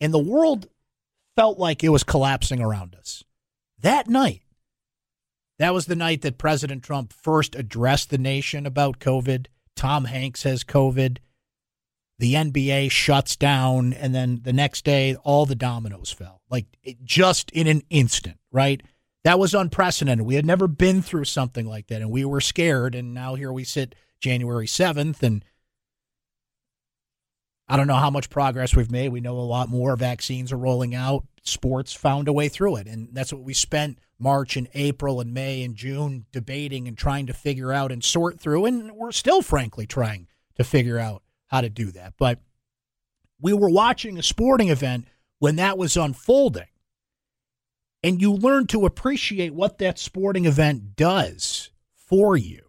and 0.00 0.12
the 0.12 0.18
world 0.18 0.68
felt 1.36 1.58
like 1.58 1.82
it 1.82 1.88
was 1.88 2.04
collapsing 2.04 2.60
around 2.60 2.94
us. 2.94 3.24
That 3.80 4.08
night, 4.08 4.42
that 5.58 5.74
was 5.74 5.86
the 5.86 5.96
night 5.96 6.22
that 6.22 6.38
President 6.38 6.82
Trump 6.82 7.12
first 7.12 7.54
addressed 7.54 8.10
the 8.10 8.18
nation 8.18 8.66
about 8.66 8.98
COVID. 8.98 9.46
Tom 9.76 10.04
Hanks 10.04 10.42
has 10.42 10.64
COVID. 10.64 11.18
The 12.18 12.34
NBA 12.34 12.90
shuts 12.90 13.36
down. 13.36 13.92
And 13.92 14.14
then 14.14 14.40
the 14.42 14.52
next 14.52 14.84
day, 14.84 15.16
all 15.24 15.46
the 15.46 15.54
dominoes 15.54 16.10
fell. 16.10 16.42
Like 16.50 16.66
just 17.02 17.50
in 17.50 17.66
an 17.66 17.82
instant, 17.90 18.38
right? 18.52 18.82
That 19.24 19.38
was 19.38 19.54
unprecedented. 19.54 20.26
We 20.26 20.34
had 20.34 20.46
never 20.46 20.68
been 20.68 21.02
through 21.02 21.24
something 21.24 21.66
like 21.66 21.88
that. 21.88 22.02
And 22.02 22.10
we 22.10 22.24
were 22.24 22.40
scared. 22.40 22.94
And 22.94 23.14
now 23.14 23.34
here 23.34 23.52
we 23.52 23.64
sit 23.64 23.94
January 24.20 24.66
7th. 24.66 25.22
And 25.22 25.44
I 27.66 27.76
don't 27.76 27.86
know 27.86 27.94
how 27.94 28.10
much 28.10 28.30
progress 28.30 28.76
we've 28.76 28.90
made. 28.90 29.08
We 29.08 29.20
know 29.20 29.38
a 29.38 29.40
lot 29.40 29.68
more. 29.70 29.96
Vaccines 29.96 30.52
are 30.52 30.58
rolling 30.58 30.94
out. 30.94 31.24
Sports 31.42 31.94
found 31.94 32.28
a 32.28 32.32
way 32.32 32.48
through 32.48 32.76
it. 32.76 32.86
And 32.86 33.08
that's 33.12 33.32
what 33.32 33.42
we 33.42 33.54
spent 33.54 33.98
March 34.18 34.56
and 34.56 34.68
April 34.74 35.20
and 35.20 35.32
May 35.32 35.62
and 35.62 35.74
June 35.74 36.26
debating 36.30 36.86
and 36.86 36.96
trying 36.96 37.26
to 37.26 37.32
figure 37.32 37.72
out 37.72 37.90
and 37.90 38.04
sort 38.04 38.38
through. 38.38 38.66
And 38.66 38.92
we're 38.92 39.12
still, 39.12 39.42
frankly, 39.42 39.86
trying 39.86 40.28
to 40.56 40.64
figure 40.64 40.98
out 40.98 41.22
how 41.48 41.60
to 41.60 41.68
do 41.68 41.90
that. 41.92 42.14
But 42.18 42.40
we 43.40 43.52
were 43.52 43.70
watching 43.70 44.18
a 44.18 44.22
sporting 44.22 44.68
event 44.68 45.06
when 45.38 45.56
that 45.56 45.78
was 45.78 45.96
unfolding. 45.96 46.68
And 48.02 48.20
you 48.20 48.32
learn 48.32 48.66
to 48.68 48.84
appreciate 48.84 49.54
what 49.54 49.78
that 49.78 49.98
sporting 49.98 50.44
event 50.44 50.94
does 50.94 51.70
for 51.94 52.36
you 52.36 52.64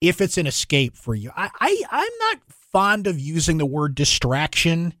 if 0.00 0.20
it's 0.20 0.36
an 0.36 0.46
escape 0.46 0.96
for 0.96 1.14
you. 1.14 1.30
I, 1.36 1.48
I 1.60 1.82
I'm 1.90 2.12
not 2.18 2.42
fond 2.48 3.06
of 3.06 3.18
using 3.18 3.58
the 3.58 3.66
word 3.66 3.94
distraction 3.94 4.94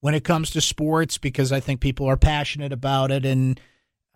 when 0.00 0.14
it 0.14 0.24
comes 0.24 0.50
to 0.50 0.60
sports 0.60 1.18
because 1.18 1.52
I 1.52 1.60
think 1.60 1.80
people 1.80 2.06
are 2.06 2.16
passionate 2.16 2.72
about 2.72 3.10
it 3.10 3.24
and 3.24 3.60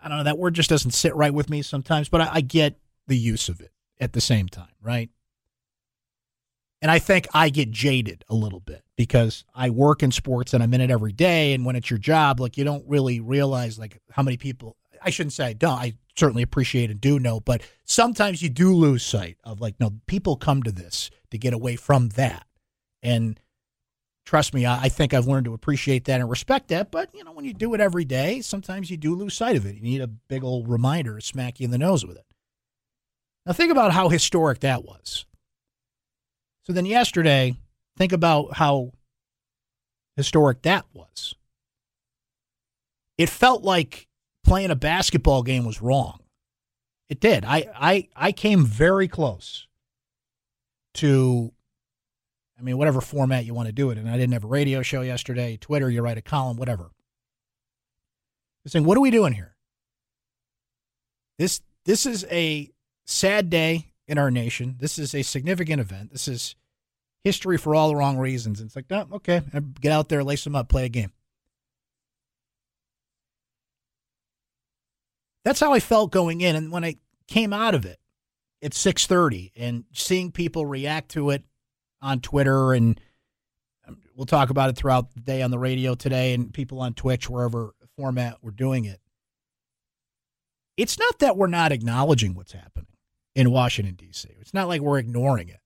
I 0.02 0.08
don't 0.08 0.18
know, 0.18 0.24
that 0.24 0.38
word 0.38 0.54
just 0.54 0.70
doesn't 0.70 0.90
sit 0.90 1.14
right 1.14 1.32
with 1.32 1.48
me 1.48 1.62
sometimes, 1.62 2.08
but 2.08 2.20
I, 2.20 2.28
I 2.34 2.40
get 2.40 2.78
the 3.06 3.16
use 3.16 3.48
of 3.48 3.60
it 3.60 3.70
at 3.98 4.12
the 4.12 4.20
same 4.20 4.48
time, 4.48 4.68
right? 4.82 5.08
And 6.84 6.90
I 6.90 6.98
think 6.98 7.26
I 7.32 7.48
get 7.48 7.70
jaded 7.70 8.26
a 8.28 8.34
little 8.34 8.60
bit 8.60 8.82
because 8.94 9.46
I 9.54 9.70
work 9.70 10.02
in 10.02 10.12
sports 10.12 10.52
and 10.52 10.62
I'm 10.62 10.74
in 10.74 10.82
it 10.82 10.90
every 10.90 11.12
day. 11.12 11.54
And 11.54 11.64
when 11.64 11.76
it's 11.76 11.88
your 11.88 11.98
job, 11.98 12.40
like 12.40 12.58
you 12.58 12.64
don't 12.64 12.84
really 12.86 13.20
realize 13.20 13.78
like 13.78 14.02
how 14.10 14.22
many 14.22 14.36
people. 14.36 14.76
I 15.02 15.08
shouldn't 15.08 15.32
say 15.32 15.46
I 15.46 15.52
don't. 15.54 15.78
I 15.78 15.94
certainly 16.14 16.42
appreciate 16.42 16.90
and 16.90 17.00
do 17.00 17.18
know, 17.18 17.40
but 17.40 17.62
sometimes 17.86 18.42
you 18.42 18.50
do 18.50 18.74
lose 18.74 19.02
sight 19.02 19.38
of 19.44 19.62
like 19.62 19.80
no 19.80 19.92
people 20.06 20.36
come 20.36 20.62
to 20.62 20.70
this 20.70 21.08
to 21.30 21.38
get 21.38 21.54
away 21.54 21.76
from 21.76 22.10
that, 22.10 22.46
and 23.02 23.40
trust 24.26 24.52
me, 24.52 24.66
I, 24.66 24.82
I, 24.82 24.88
think 24.90 25.14
I've 25.14 25.26
learned 25.26 25.46
to 25.46 25.54
appreciate 25.54 26.04
that 26.04 26.20
and 26.20 26.28
respect 26.28 26.68
that. 26.68 26.90
But 26.90 27.08
you 27.14 27.24
know, 27.24 27.32
when 27.32 27.46
you 27.46 27.54
do 27.54 27.72
it 27.72 27.80
every 27.80 28.04
day, 28.04 28.42
sometimes 28.42 28.90
you 28.90 28.98
do 28.98 29.14
lose 29.14 29.32
sight 29.32 29.56
of 29.56 29.64
it. 29.64 29.76
You 29.76 29.82
need 29.82 30.02
a 30.02 30.06
big 30.06 30.44
old 30.44 30.68
reminder 30.68 31.16
to 31.18 31.24
smack 31.24 31.60
you 31.60 31.64
in 31.64 31.70
the 31.70 31.78
nose 31.78 32.04
with 32.04 32.18
it. 32.18 32.26
Now 33.46 33.54
think 33.54 33.72
about 33.72 33.92
how 33.92 34.10
historic 34.10 34.60
that 34.60 34.84
was. 34.84 35.24
So 36.66 36.72
then 36.72 36.86
yesterday, 36.86 37.56
think 37.96 38.12
about 38.12 38.54
how 38.54 38.92
historic 40.16 40.62
that 40.62 40.86
was. 40.92 41.34
It 43.18 43.28
felt 43.28 43.62
like 43.62 44.08
playing 44.44 44.70
a 44.70 44.76
basketball 44.76 45.42
game 45.42 45.64
was 45.64 45.82
wrong. 45.82 46.20
It 47.08 47.20
did. 47.20 47.44
I 47.44 47.68
I 47.74 48.08
I 48.16 48.32
came 48.32 48.64
very 48.64 49.08
close 49.08 49.66
to 50.94 51.52
I 52.58 52.62
mean, 52.62 52.78
whatever 52.78 53.00
format 53.00 53.44
you 53.44 53.52
want 53.52 53.66
to 53.66 53.72
do 53.72 53.90
it. 53.90 53.98
And 53.98 54.08
I 54.08 54.16
didn't 54.16 54.32
have 54.32 54.44
a 54.44 54.48
radio 54.48 54.80
show 54.82 55.02
yesterday, 55.02 55.56
Twitter, 55.56 55.90
you 55.90 56.02
write 56.02 56.18
a 56.18 56.22
column, 56.22 56.56
whatever. 56.56 56.90
You're 58.64 58.70
saying, 58.70 58.84
what 58.84 58.96
are 58.96 59.00
we 59.00 59.10
doing 59.10 59.32
here? 59.32 59.56
This 61.38 61.60
this 61.84 62.06
is 62.06 62.24
a 62.30 62.70
sad 63.06 63.50
day 63.50 63.92
in 64.06 64.18
our 64.18 64.30
nation. 64.30 64.76
This 64.78 64.98
is 64.98 65.14
a 65.14 65.22
significant 65.22 65.80
event. 65.80 66.12
This 66.12 66.28
is 66.28 66.56
history 67.22 67.56
for 67.56 67.74
all 67.74 67.88
the 67.88 67.96
wrong 67.96 68.18
reasons. 68.18 68.60
And 68.60 68.68
it's 68.68 68.76
like, 68.76 68.86
oh, 68.90 69.06
okay, 69.16 69.42
get 69.80 69.92
out 69.92 70.08
there, 70.08 70.22
lace 70.22 70.44
them 70.44 70.54
up, 70.54 70.68
play 70.68 70.84
a 70.84 70.90
game. 70.90 71.12
That's 75.44 75.60
how 75.60 75.72
I 75.72 75.80
felt 75.80 76.10
going 76.10 76.40
in. 76.40 76.56
And 76.56 76.72
when 76.72 76.84
I 76.84 76.96
came 77.26 77.52
out 77.52 77.74
of 77.74 77.84
it 77.84 77.98
at 78.62 78.72
6:30 78.72 79.52
and 79.56 79.84
seeing 79.92 80.32
people 80.32 80.64
react 80.64 81.10
to 81.12 81.30
it 81.30 81.44
on 82.00 82.20
Twitter, 82.20 82.72
and 82.72 82.98
um, 83.86 83.98
we'll 84.16 84.26
talk 84.26 84.48
about 84.50 84.70
it 84.70 84.76
throughout 84.76 85.14
the 85.14 85.20
day 85.20 85.42
on 85.42 85.50
the 85.50 85.58
radio 85.58 85.94
today, 85.94 86.32
and 86.32 86.52
people 86.52 86.80
on 86.80 86.94
Twitch, 86.94 87.28
wherever 87.28 87.74
format 87.98 88.38
we're 88.42 88.50
doing 88.50 88.86
it. 88.86 89.00
It's 90.76 90.98
not 90.98 91.18
that 91.20 91.36
we're 91.36 91.46
not 91.46 91.72
acknowledging 91.72 92.34
what's 92.34 92.52
happening 92.52 92.93
in 93.34 93.50
Washington, 93.50 93.94
D.C., 93.94 94.28
it's 94.40 94.54
not 94.54 94.68
like 94.68 94.80
we're 94.80 94.98
ignoring 94.98 95.48
it, 95.48 95.60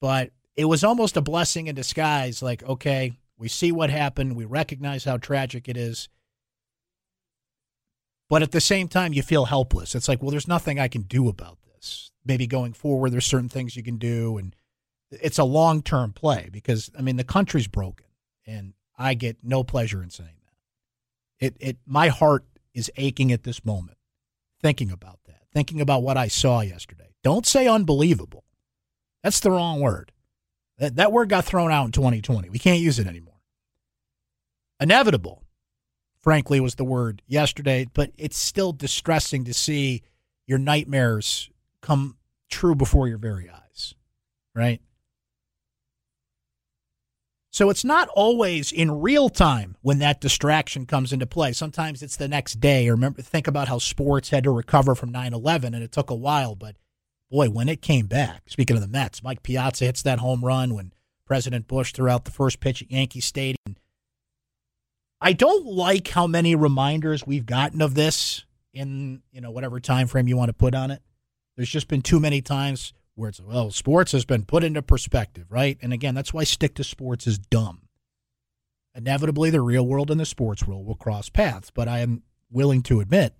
but 0.00 0.30
it 0.54 0.66
was 0.66 0.84
almost 0.84 1.16
a 1.16 1.20
blessing 1.20 1.66
in 1.66 1.74
disguise 1.74 2.42
like, 2.42 2.62
okay, 2.62 3.18
we 3.38 3.48
see 3.48 3.72
what 3.72 3.90
happened, 3.90 4.36
we 4.36 4.44
recognize 4.44 5.04
how 5.04 5.16
tragic 5.18 5.68
it 5.68 5.76
is. 5.76 6.08
But 8.28 8.42
at 8.42 8.52
the 8.52 8.60
same 8.60 8.88
time, 8.88 9.12
you 9.12 9.22
feel 9.22 9.44
helpless. 9.44 9.94
It's 9.94 10.08
like, 10.08 10.20
well, 10.20 10.30
there's 10.30 10.48
nothing 10.48 10.80
I 10.80 10.88
can 10.88 11.02
do 11.02 11.28
about 11.28 11.58
this. 11.62 12.10
Maybe 12.24 12.46
going 12.46 12.72
forward, 12.72 13.10
there's 13.10 13.26
certain 13.26 13.48
things 13.48 13.76
you 13.76 13.84
can 13.84 13.98
do, 13.98 14.36
and 14.38 14.56
it's 15.10 15.38
a 15.38 15.44
long 15.44 15.82
term 15.82 16.12
play 16.12 16.48
because 16.50 16.90
I 16.98 17.02
mean 17.02 17.16
the 17.16 17.24
country's 17.24 17.68
broken, 17.68 18.06
and 18.46 18.74
I 18.98 19.14
get 19.14 19.38
no 19.44 19.62
pleasure 19.62 20.02
in 20.02 20.10
saying 20.10 20.30
that. 20.44 21.46
It 21.46 21.56
it 21.60 21.76
my 21.86 22.08
heart 22.08 22.44
is 22.74 22.90
aching 22.96 23.30
at 23.30 23.44
this 23.44 23.64
moment, 23.64 23.98
thinking 24.60 24.90
about 24.90 25.20
thinking 25.56 25.80
about 25.80 26.02
what 26.02 26.18
I 26.18 26.28
saw 26.28 26.60
yesterday. 26.60 27.14
Don't 27.22 27.46
say 27.46 27.66
unbelievable. 27.66 28.44
That's 29.22 29.40
the 29.40 29.50
wrong 29.50 29.80
word. 29.80 30.12
That 30.76 30.96
that 30.96 31.12
word 31.12 31.30
got 31.30 31.46
thrown 31.46 31.72
out 31.72 31.86
in 31.86 31.92
2020. 31.92 32.50
We 32.50 32.58
can't 32.58 32.78
use 32.78 32.98
it 32.98 33.06
anymore. 33.06 33.40
Inevitable, 34.78 35.44
frankly, 36.20 36.60
was 36.60 36.74
the 36.74 36.84
word 36.84 37.22
yesterday, 37.26 37.86
but 37.94 38.12
it's 38.18 38.36
still 38.36 38.72
distressing 38.72 39.44
to 39.44 39.54
see 39.54 40.02
your 40.46 40.58
nightmares 40.58 41.48
come 41.80 42.18
true 42.50 42.74
before 42.74 43.08
your 43.08 43.16
very 43.16 43.48
eyes, 43.48 43.94
right? 44.54 44.82
So 47.56 47.70
it's 47.70 47.86
not 47.86 48.10
always 48.14 48.70
in 48.70 49.00
real 49.00 49.30
time 49.30 49.78
when 49.80 49.98
that 50.00 50.20
distraction 50.20 50.84
comes 50.84 51.10
into 51.10 51.24
play. 51.24 51.54
Sometimes 51.54 52.02
it's 52.02 52.18
the 52.18 52.28
next 52.28 52.60
day. 52.60 52.86
Or 52.86 52.92
remember, 52.92 53.22
think 53.22 53.46
about 53.46 53.66
how 53.66 53.78
sports 53.78 54.28
had 54.28 54.44
to 54.44 54.50
recover 54.50 54.94
from 54.94 55.10
9 55.10 55.32
11 55.32 55.72
and 55.72 55.82
it 55.82 55.90
took 55.90 56.10
a 56.10 56.14
while. 56.14 56.54
But 56.54 56.76
boy, 57.30 57.48
when 57.48 57.70
it 57.70 57.80
came 57.80 58.08
back, 58.08 58.42
speaking 58.50 58.76
of 58.76 58.82
the 58.82 58.88
Mets, 58.88 59.22
Mike 59.22 59.42
Piazza 59.42 59.86
hits 59.86 60.02
that 60.02 60.18
home 60.18 60.44
run 60.44 60.74
when 60.74 60.92
President 61.24 61.66
Bush 61.66 61.94
threw 61.94 62.10
out 62.10 62.26
the 62.26 62.30
first 62.30 62.60
pitch 62.60 62.82
at 62.82 62.90
Yankee 62.90 63.20
Stadium. 63.20 63.78
I 65.22 65.32
don't 65.32 65.64
like 65.64 66.08
how 66.08 66.26
many 66.26 66.54
reminders 66.54 67.26
we've 67.26 67.46
gotten 67.46 67.80
of 67.80 67.94
this 67.94 68.44
in, 68.74 69.22
you 69.32 69.40
know, 69.40 69.50
whatever 69.50 69.80
time 69.80 70.08
frame 70.08 70.28
you 70.28 70.36
want 70.36 70.50
to 70.50 70.52
put 70.52 70.74
on 70.74 70.90
it. 70.90 71.00
There's 71.56 71.70
just 71.70 71.88
been 71.88 72.02
too 72.02 72.20
many 72.20 72.42
times 72.42 72.92
where 73.16 73.30
it's 73.30 73.40
well, 73.40 73.70
sports 73.70 74.12
has 74.12 74.24
been 74.24 74.44
put 74.44 74.62
into 74.62 74.82
perspective, 74.82 75.46
right? 75.50 75.78
And 75.82 75.92
again, 75.92 76.14
that's 76.14 76.32
why 76.32 76.44
stick 76.44 76.74
to 76.74 76.84
sports 76.84 77.26
is 77.26 77.38
dumb. 77.38 77.80
Inevitably, 78.94 79.50
the 79.50 79.60
real 79.60 79.86
world 79.86 80.10
and 80.10 80.20
the 80.20 80.26
sports 80.26 80.66
world 80.66 80.86
will 80.86 80.94
cross 80.94 81.28
paths, 81.28 81.70
but 81.74 81.88
I 81.88 81.98
am 81.98 82.22
willing 82.50 82.82
to 82.82 83.00
admit 83.00 83.34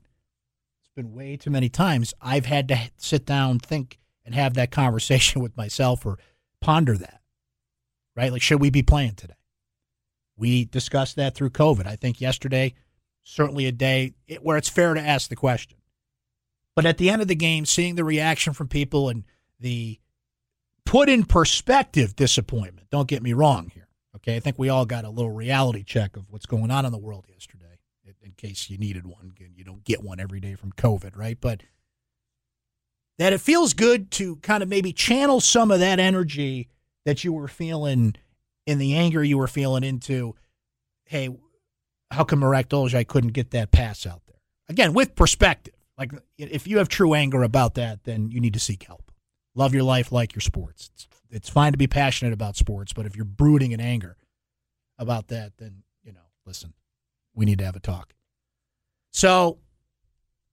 it's 0.81 0.91
been 0.95 1.15
way 1.15 1.37
too 1.37 1.51
many 1.51 1.69
times 1.69 2.13
I've 2.21 2.47
had 2.47 2.69
to 2.69 2.91
sit 2.97 3.25
down, 3.25 3.59
think, 3.59 3.99
and 4.25 4.35
have 4.35 4.55
that 4.55 4.71
conversation 4.73 5.41
with 5.41 5.57
myself 5.57 6.05
or 6.05 6.19
ponder 6.61 6.97
that, 6.97 7.21
right? 8.17 8.33
Like, 8.33 8.43
should 8.43 8.61
we 8.61 8.71
be 8.71 8.83
playing 8.83 9.15
today? 9.15 9.35
We 10.37 10.65
discussed 10.65 11.17
that 11.17 11.35
through 11.35 11.51
COVID. 11.51 11.87
I 11.87 11.97
think 11.97 12.21
yesterday, 12.21 12.75
certainly 13.23 13.67
a 13.67 13.73
day 13.73 14.15
where 14.41 14.57
it's 14.57 14.69
fair 14.69 14.95
to 14.95 15.01
ask 15.01 15.29
the 15.29 15.37
question. 15.37 15.79
But 16.75 16.85
at 16.85 16.99
the 16.99 17.09
end 17.09 17.23
of 17.23 17.29
the 17.29 17.35
game, 17.35 17.65
seeing 17.65 17.95
the 17.95 18.05
reaction 18.05 18.53
from 18.53 18.69
people 18.69 19.09
and 19.09 19.25
the 19.61 19.99
put 20.85 21.09
in 21.09 21.25
perspective 21.25 22.17
disappointment, 22.17 22.89
don't 22.91 23.09
get 23.09 23.23
me 23.23 23.33
wrong 23.33 23.71
here. 23.73 23.89
Okay. 24.17 24.37
I 24.37 24.41
think 24.41 24.59
we 24.59 24.69
all 24.69 24.87
got 24.87 25.05
a 25.05 25.11
little 25.11 25.31
reality 25.31 25.83
check 25.83 26.17
of 26.17 26.31
what's 26.31 26.47
going 26.47 26.71
on 26.71 26.87
in 26.87 26.93
the 26.93 26.99
world 26.99 27.27
yesterday 27.29 27.79
in 28.23 28.33
case 28.33 28.69
you 28.69 28.79
needed 28.79 29.07
one. 29.07 29.33
You 29.55 29.65
don't 29.65 29.85
get 29.85 30.03
one 30.03 30.21
every 30.21 30.41
day 30.41 30.55
from 30.55 30.73
COVID, 30.73 31.17
right? 31.17 31.39
But 31.41 31.63
that 33.19 33.33
it 33.33 33.41
feels 33.41 33.73
good 33.73 34.11
to 34.13 34.37
kind 34.37 34.63
of 34.63 34.69
maybe 34.69 34.93
channel 34.93 35.41
some 35.41 35.71
of 35.71 35.81
that 35.81 35.99
energy 35.99 36.69
that 37.05 37.25
you 37.25 37.33
were 37.33 37.49
feeling 37.49 38.17
in 38.67 38.79
the 38.79 38.97
anger 38.97 39.23
you 39.23 39.39
were 39.39 39.47
feeling 39.47 39.85
into, 39.85 40.35
hey, 41.05 41.31
how 42.11 42.25
come 42.25 42.41
Marek 42.41 42.69
Dolezaj 42.69 43.07
couldn't 43.07 43.33
get 43.33 43.53
that 43.53 43.71
pass 43.71 44.07
out 44.07 44.23
there? 44.27 44.41
Again, 44.69 44.93
with 44.93 45.15
perspective. 45.15 45.75
Like 45.97 46.13
if 46.37 46.67
you 46.67 46.79
have 46.79 46.89
true 46.89 47.15
anger 47.15 47.43
about 47.43 47.75
that, 47.75 48.05
then 48.05 48.31
you 48.31 48.41
need 48.41 48.55
to 48.55 48.61
seek 48.61 48.83
help. 48.83 49.06
Love 49.57 49.75
your 49.75 49.83
life, 49.83 50.13
like 50.13 50.35
your 50.35 50.43
sports. 50.43 50.91
It's, 50.95 51.09
it's 51.31 51.49
fine 51.49 51.73
to 51.73 51.79
be 51.79 51.87
passionate 51.87 52.35
about 52.35 52.57
sports, 52.57 52.93
but 52.93 53.07
if 53.07 53.17
you're 53.17 53.25
brooding 53.25 53.73
in 53.73 53.81
anger 53.81 54.17
about 54.99 55.29
that, 55.29 55.57
then 55.57 55.83
you 56.05 56.13
know, 56.13 56.21
listen, 56.45 56.75
we 57.35 57.47
need 57.47 57.59
to 57.59 57.65
have 57.65 57.75
a 57.75 57.81
talk. 57.81 58.15
So, 59.13 59.59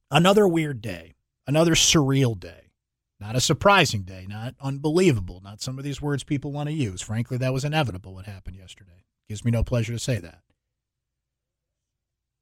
another 0.10 0.48
weird 0.48 0.82
day, 0.82 1.16
another 1.46 1.76
surreal 1.76 2.40
day, 2.40 2.72
not 3.20 3.36
a 3.36 3.42
surprising 3.42 4.04
day, 4.04 4.26
not 4.28 4.56
unbelievable, 4.62 5.42
not 5.44 5.62
some 5.62 5.78
of 5.78 5.84
these 5.84 6.02
words 6.02 6.24
people 6.24 6.54
want 6.54 6.70
to 6.70 6.74
use. 6.74 7.02
Frankly, 7.02 7.38
that 7.38 7.54
was 7.54 7.66
inevitable 7.66 8.14
what 8.14 8.26
happened 8.26 8.56
yesterday. 8.56 9.04
Gives 9.28 9.44
me 9.44 9.52
no 9.52 9.64
pleasure 9.64 9.92
to 9.92 10.00
say 10.00 10.18
that. 10.20 10.40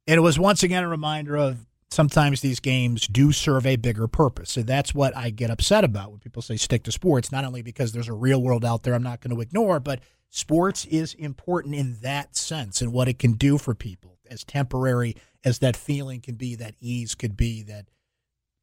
And 0.06 0.16
it 0.16 0.20
was 0.20 0.38
once 0.38 0.62
again 0.62 0.84
a 0.84 0.88
reminder 0.88 1.36
of 1.36 1.66
sometimes 1.92 2.40
these 2.40 2.60
games 2.60 3.06
do 3.06 3.32
serve 3.32 3.66
a 3.66 3.76
bigger 3.76 4.08
purpose. 4.08 4.50
So 4.50 4.62
that's 4.62 4.94
what 4.94 5.16
I 5.16 5.30
get 5.30 5.50
upset 5.50 5.84
about 5.84 6.10
when 6.10 6.20
people 6.20 6.42
say 6.42 6.56
stick 6.56 6.82
to 6.84 6.92
sports, 6.92 7.30
not 7.30 7.44
only 7.44 7.62
because 7.62 7.92
there's 7.92 8.08
a 8.08 8.14
real 8.14 8.42
world 8.42 8.64
out 8.64 8.82
there 8.82 8.94
I'm 8.94 9.02
not 9.02 9.20
going 9.20 9.34
to 9.34 9.40
ignore, 9.40 9.78
but 9.78 10.00
sports 10.30 10.84
is 10.86 11.14
important 11.14 11.74
in 11.74 11.98
that 12.02 12.36
sense 12.36 12.80
and 12.80 12.92
what 12.92 13.08
it 13.08 13.18
can 13.18 13.32
do 13.32 13.58
for 13.58 13.74
people 13.74 14.18
as 14.30 14.44
temporary 14.44 15.14
as 15.44 15.58
that 15.58 15.76
feeling 15.76 16.20
can 16.20 16.36
be, 16.36 16.54
that 16.54 16.74
ease 16.80 17.14
could 17.14 17.36
be, 17.36 17.62
that 17.64 17.86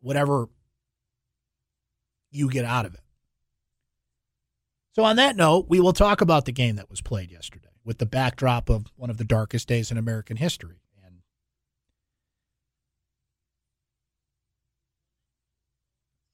whatever 0.02 0.48
you 2.32 2.50
get 2.50 2.66
out 2.66 2.86
of 2.86 2.94
it. 2.94 3.02
So, 4.96 5.04
on 5.04 5.18
that 5.18 5.36
note, 5.36 5.68
we 5.70 5.80
will 5.80 5.94
talk 5.94 6.22
about 6.22 6.46
the 6.46 6.52
game 6.52 6.76
that 6.78 6.90
was 6.90 7.02
played 7.02 7.32
yesterday 7.32 7.70
with 7.86 8.00
the 8.00 8.06
backdrop 8.06 8.70
of 8.70 8.88
one 8.96 9.10
of 9.10 9.18
the 9.18 9.24
darkest 9.24 9.68
days 9.68 9.92
in 9.92 9.98
American 9.98 10.38
history. 10.38 10.82
And 11.06 11.22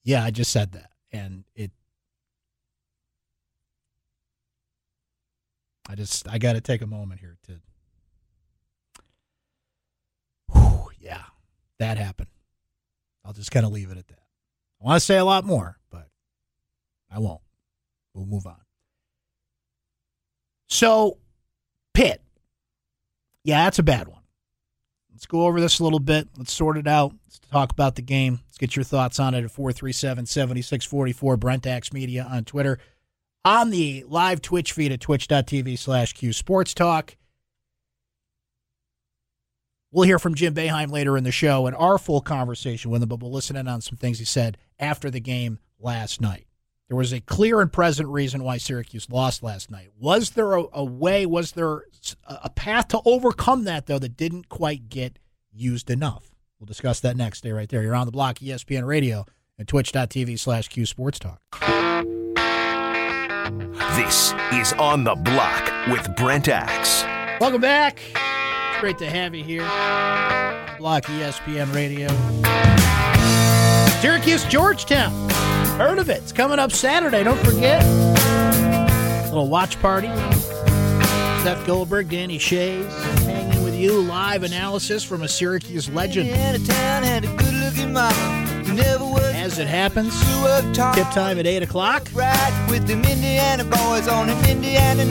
yeah, 0.05 0.23
I 0.23 0.31
just 0.31 0.51
said 0.51 0.71
that. 0.71 0.91
And 1.11 1.43
it, 1.53 1.71
I 5.89 5.95
just, 5.95 6.27
I 6.29 6.37
got 6.37 6.53
to 6.53 6.61
take 6.61 6.81
a 6.81 6.87
moment 6.87 7.19
here 7.19 7.37
to 7.47 7.59
yeah, 11.05 11.21
that 11.77 11.97
happened. 11.97 12.29
I'll 13.23 13.33
just 13.33 13.51
kind 13.51 13.65
of 13.65 13.71
leave 13.71 13.91
it 13.91 13.97
at 13.97 14.07
that. 14.07 14.19
I 14.81 14.85
want 14.85 14.95
to 14.97 15.05
say 15.05 15.17
a 15.17 15.25
lot 15.25 15.45
more, 15.45 15.77
but 15.91 16.09
I 17.11 17.19
won't. 17.19 17.41
We'll 18.13 18.25
move 18.25 18.47
on. 18.47 18.57
So, 20.67 21.17
Pitt. 21.93 22.21
Yeah, 23.43 23.63
that's 23.65 23.79
a 23.79 23.83
bad 23.83 24.07
one. 24.07 24.23
Let's 25.15 25.27
go 25.27 25.45
over 25.45 25.61
this 25.61 25.79
a 25.79 25.83
little 25.85 25.99
bit. 25.99 26.27
Let's 26.37 26.51
sort 26.51 26.77
it 26.77 26.87
out. 26.87 27.13
Let's 27.25 27.39
talk 27.49 27.71
about 27.71 27.95
the 27.95 28.01
game. 28.01 28.41
Let's 28.47 28.57
get 28.57 28.75
your 28.75 28.83
thoughts 28.83 29.17
on 29.17 29.33
it 29.33 29.45
at 29.45 29.51
437 29.51 30.25
7644. 30.25 31.37
Brent 31.37 31.65
Axe 31.65 31.93
Media 31.93 32.27
on 32.29 32.43
Twitter. 32.43 32.79
On 33.45 33.69
the 33.69 34.03
live 34.09 34.41
Twitch 34.41 34.73
feed 34.73 34.91
at 34.91 34.99
twitch.tv 34.99 35.79
slash 35.79 36.11
Q 36.11 36.33
Sports 36.33 36.73
Talk. 36.73 37.15
We'll 39.93 40.03
hear 40.03 40.19
from 40.19 40.35
Jim 40.35 40.53
Boeheim 40.53 40.91
later 40.91 41.17
in 41.17 41.23
the 41.23 41.31
show 41.31 41.65
and 41.65 41.77
our 41.77 41.97
full 41.97 42.19
conversation 42.19 42.91
with 42.91 43.01
him, 43.01 43.07
but 43.07 43.21
we'll 43.21 43.31
listen 43.31 43.55
in 43.55 43.69
on 43.69 43.79
some 43.79 43.97
things 43.97 44.19
he 44.19 44.25
said 44.25 44.57
after 44.77 45.09
the 45.09 45.21
game 45.21 45.59
last 45.79 46.19
night. 46.19 46.44
There 46.87 46.97
was 46.97 47.13
a 47.13 47.19
clear 47.19 47.61
and 47.61 47.71
present 47.73 48.07
reason 48.09 48.43
why 48.43 48.57
Syracuse 48.57 49.09
lost 49.09 49.41
last 49.41 49.71
night. 49.71 49.89
Was 49.99 50.31
there 50.31 50.53
a, 50.53 50.65
a 50.71 50.83
way, 50.83 51.25
was 51.25 51.53
there 51.53 51.85
a 52.27 52.49
path 52.49 52.89
to 52.89 53.01
overcome 53.05 53.63
that, 53.63 53.87
though, 53.87 53.97
that 53.97 54.15
didn't 54.15 54.49
quite 54.49 54.87
get 54.89 55.17
used 55.51 55.89
enough? 55.89 56.29
We'll 56.59 56.67
discuss 56.67 56.99
that 56.99 57.17
next. 57.17 57.39
Stay 57.39 57.51
right 57.51 57.67
there. 57.67 57.81
You're 57.81 57.95
on 57.95 58.05
the 58.05 58.11
block, 58.11 58.37
ESPN 58.37 58.85
Radio, 58.85 59.25
and 59.57 59.67
twitch.tv 59.67 60.37
slash 60.37 60.67
Q 60.67 60.85
Sports 60.85 61.17
Talk. 61.17 61.41
This 63.95 64.33
is 64.53 64.73
On 64.73 65.03
the 65.03 65.15
Block 65.15 65.71
with 65.87 66.15
Brent 66.15 66.49
Axe. 66.49 67.03
Welcome 67.41 67.61
back. 67.61 67.99
Great 68.79 68.97
to 68.99 69.09
have 69.09 69.33
you 69.33 69.43
here. 69.43 69.65
Block 70.77 71.05
ESPN 71.05 71.73
Radio. 71.73 72.09
Syracuse, 74.01 74.45
Georgetown. 74.45 75.11
Heard 75.77 75.99
of 75.99 76.09
it. 76.09 76.21
It's 76.23 76.31
coming 76.31 76.57
up 76.57 76.71
Saturday. 76.71 77.23
Don't 77.23 77.37
forget. 77.45 77.85
Little 79.25 79.49
watch 79.49 79.79
party. 79.81 80.07
Seth 81.43 81.65
Goldberg, 81.67 82.09
Danny 82.09 82.39
Schayes, 82.39 82.89
hanging 83.25 83.63
with 83.63 83.75
you. 83.75 84.01
Live 84.01 84.43
analysis 84.43 85.03
from 85.03 85.21
a 85.23 85.27
Syracuse 85.27 85.89
legend. 85.89 86.29
As 89.35 89.59
it 89.59 89.67
happens, 89.67 90.17
tip 90.95 91.07
time 91.11 91.37
at 91.39 91.45
8 91.45 91.63
o'clock. 91.63 92.09
Right 92.13 92.67
with 92.69 92.87
them 92.87 93.03
Indiana 93.03 93.63
boys 93.63 94.07
on 94.07 94.29
an 94.29 94.49
Indiana 94.49 95.05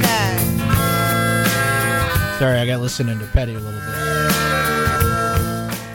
Sorry, 2.38 2.58
I 2.58 2.66
got 2.66 2.80
listening 2.80 3.20
to 3.20 3.26
Petty 3.26 3.54
a 3.54 3.60
little 3.60 3.80
bit. 3.80 3.94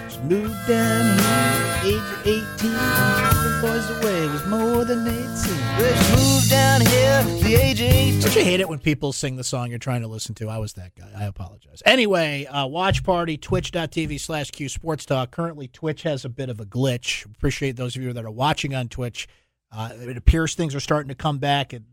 Just 0.08 0.24
moved 0.24 0.68
down 0.68 1.20
here, 1.20 1.69
age 1.84 1.96
of 1.96 2.28
18. 2.28 2.72
The 2.72 3.60
boys 3.62 3.90
away 3.90 4.28
was 4.28 4.46
more 4.48 4.86
than 4.86 5.04
they'd 5.06 5.38
seen. 5.38 5.58
Just 5.78 6.12
moved 6.12 6.50
down 6.50 6.82
here, 6.82 7.24
the 7.42 7.56
age 7.56 7.82
of 7.82 7.88
18. 7.88 8.20
Don't 8.20 8.36
you 8.36 8.44
hate 8.44 8.60
it 8.60 8.70
when 8.70 8.80
people 8.80 9.14
sing 9.14 9.36
the 9.36 9.44
song 9.44 9.70
you're 9.70 9.80
trying 9.80 10.02
to 10.02 10.08
listen 10.08 10.36
to? 10.36 10.50
I 10.50 10.58
was 10.58 10.74
that 10.74 10.94
guy. 10.96 11.10
I 11.18 11.26
apologize. 11.26 11.82
Anyway, 11.86 12.46
uh, 12.46 12.68
watch 12.68 13.04
party, 13.04 13.38
twitch.tv 13.38 14.20
slash 14.20 14.52
Q 14.52 14.70
Sports 14.70 15.06
Talk. 15.06 15.32
Currently, 15.32 15.68
Twitch 15.68 16.04
has 16.04 16.26
a 16.26 16.30
bit 16.30 16.50
of 16.50 16.60
a 16.60 16.66
glitch. 16.66 17.26
Appreciate 17.26 17.76
those 17.76 17.96
of 17.96 18.02
you 18.02 18.14
that 18.14 18.26
are 18.26 18.32
watching 18.32 18.76
on 18.76 18.90
Twitch. 18.90 19.28
Uh, 19.72 19.90
it 19.94 20.18
appears 20.18 20.56
things 20.56 20.76
are 20.76 20.80
starting 20.80 21.10
to 21.10 21.16
come 21.16 21.38
back. 21.38 21.74
It, 21.74 21.84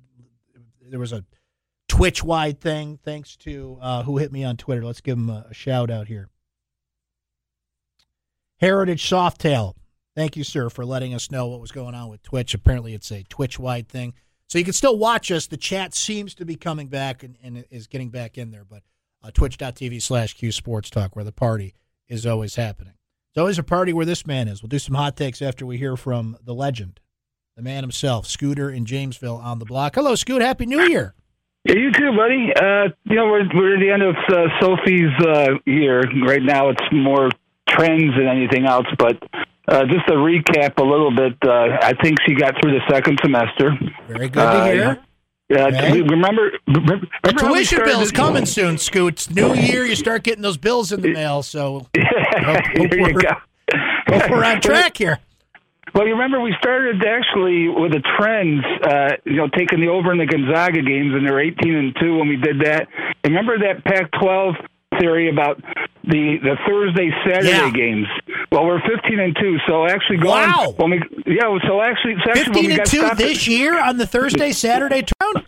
there 0.89 1.01
was 1.01 1.13
a 1.13 1.25
Twitch 1.89 2.23
wide 2.25 2.61
thing. 2.61 2.99
Thanks 3.05 3.37
to 3.39 3.79
uh, 3.81 4.03
who 4.03 4.19
hit 4.19 4.33
me 4.33 4.45
on 4.45 4.57
Twitter. 4.57 4.85
Let's 4.85 5.01
give 5.01 5.19
him 5.19 5.31
a, 5.31 5.47
a 5.51 5.55
shout 5.55 5.91
out 5.91 6.09
here. 6.09 6.29
Heritage 8.59 9.09
Softail. 9.09 9.75
Thank 10.15 10.37
you, 10.37 10.45
sir, 10.45 10.71
for 10.71 10.85
letting 10.85 11.13
us 11.13 11.31
know 11.31 11.47
what 11.47 11.61
was 11.61 11.73
going 11.73 11.95
on 11.95 12.09
with 12.09 12.23
Twitch. 12.23 12.55
Apparently, 12.55 12.95
it's 12.95 13.11
a 13.13 13.23
Twitch 13.25 13.59
wide 13.59 13.89
thing. 13.89 14.15
So 14.49 14.59
you 14.59 14.65
can 14.65 14.73
still 14.73 14.97
watch 14.97 15.31
us. 15.31 15.47
The 15.47 15.57
chat 15.57 15.95
seems 15.95 16.35
to 16.37 16.47
be 16.47 16.57
coming 16.57 16.87
back 16.87 17.23
and, 17.23 17.37
and 17.43 17.65
is 17.71 17.87
getting 17.87 18.11
back 18.11 18.39
in 18.39 18.51
there. 18.51 18.65
But 18.65 18.83
uh, 19.23 19.31
twitch.tv 19.31 20.01
slash 20.01 20.35
Q 20.35 20.53
Sports 20.53 20.89
Talk, 20.89 21.17
where 21.17 21.25
the 21.25 21.33
party 21.33 21.75
is 22.09 22.25
always 22.25 22.55
happening. 22.55 22.95
It's 23.31 23.39
always 23.39 23.59
a 23.59 23.63
party 23.63 23.93
where 23.93 24.07
this 24.07 24.27
man 24.27 24.49
is. 24.49 24.63
We'll 24.63 24.69
do 24.69 24.79
some 24.79 24.95
hot 24.95 25.17
takes 25.17 25.43
after 25.43 25.67
we 25.67 25.77
hear 25.77 25.97
from 25.97 26.39
the 26.43 26.55
legend, 26.55 27.01
the 27.57 27.63
man 27.63 27.83
himself, 27.83 28.27
Scooter 28.27 28.71
in 28.71 28.87
Jamesville 28.87 29.43
on 29.43 29.59
the 29.59 29.67
block. 29.67 29.97
Hello, 29.97 30.15
Scoot. 30.15 30.41
Happy 30.41 30.65
New 30.65 30.81
Year. 30.89 31.15
Yeah, 31.65 31.75
you 31.75 31.93
too, 31.93 32.17
buddy. 32.17 32.53
Uh, 32.55 32.95
you 33.05 33.17
know, 33.17 33.27
we're 33.27 33.43
we're 33.53 33.75
at 33.75 33.81
the 33.81 33.91
end 33.91 34.03
of 34.03 34.15
uh, 34.29 34.47
Sophie's 34.61 35.13
uh, 35.27 35.59
year 35.67 36.01
right 36.25 36.43
now. 36.43 36.71
It's 36.71 36.81
more 36.93 37.29
trends 37.77 38.15
and 38.17 38.29
anything 38.29 38.67
else, 38.67 38.87
but 38.99 39.23
uh, 39.69 39.85
just 39.85 40.07
to 40.07 40.15
recap 40.15 40.79
a 40.79 40.85
little 40.85 41.15
bit, 41.15 41.37
uh, 41.45 41.79
I 41.83 41.93
think 42.03 42.19
she 42.27 42.35
got 42.35 42.55
through 42.61 42.73
the 42.73 42.83
second 42.89 43.19
semester. 43.23 43.73
Very 44.09 44.29
good 44.29 44.53
to 44.53 44.65
hear. 44.65 45.01
Yeah, 45.49 45.67
remember, 45.67 46.51
remember 46.67 47.07
the 47.23 47.33
tuition 47.33 47.81
bill's 47.85 48.11
coming 48.11 48.47
soon, 48.47 48.79
Scoots. 48.79 49.31
New 49.31 49.55
year, 49.55 49.85
you 49.85 49.95
start 49.95 50.25
getting 50.25 50.43
those 50.43 50.57
bills 50.57 50.91
in 50.91 51.03
the 51.03 51.13
mail. 51.13 51.43
So 51.45 51.87
hope, 51.97 52.65
hope 52.77 52.91
we're, 52.91 53.21
hope 54.09 54.31
we're 54.31 54.45
on 54.45 54.61
track 54.61 54.97
here. 54.97 55.21
Well, 55.95 56.05
you 56.05 56.13
remember 56.13 56.41
we 56.41 56.55
started 56.59 57.03
actually 57.07 57.69
with 57.69 57.93
the 57.93 58.03
trends, 58.19 58.65
uh, 58.83 59.17
you 59.25 59.37
know, 59.37 59.49
taking 59.49 59.81
the 59.81 59.87
over 59.87 60.13
in 60.13 60.19
the 60.19 60.27
Gonzaga 60.27 60.83
games, 60.83 61.15
and 61.15 61.27
they're 61.27 61.41
18 61.41 61.75
and 61.75 61.97
two 62.01 62.19
when 62.19 62.29
we 62.29 62.37
did 62.37 62.61
that. 62.61 62.89
And 63.23 63.33
remember 63.33 63.59
that 63.61 63.85
Pac-12 63.85 64.55
theory 64.99 65.29
about 65.29 65.63
the 66.05 66.39
the 66.43 66.57
Thursday 66.67 67.11
Saturday 67.27 67.51
yeah. 67.51 67.71
games. 67.71 68.07
Well, 68.53 68.65
we're 68.65 68.81
15 68.81 69.19
and 69.19 69.37
two, 69.37 69.59
so 69.67 69.87
actually 69.87 70.19
going. 70.19 70.49
Wow. 70.49 70.75
When 70.77 70.91
we, 70.91 71.03
yeah, 71.27 71.59
so 71.67 71.81
actually, 71.81 72.17
so 72.25 72.31
actually 72.31 72.69
15 72.69 72.71
and 72.73 72.87
two 72.87 73.09
this 73.17 73.47
it, 73.47 73.47
year 73.49 73.83
on 73.83 73.97
the 73.99 74.07
Thursday 74.07 74.53
Saturday 74.53 75.03
turn. 75.03 75.45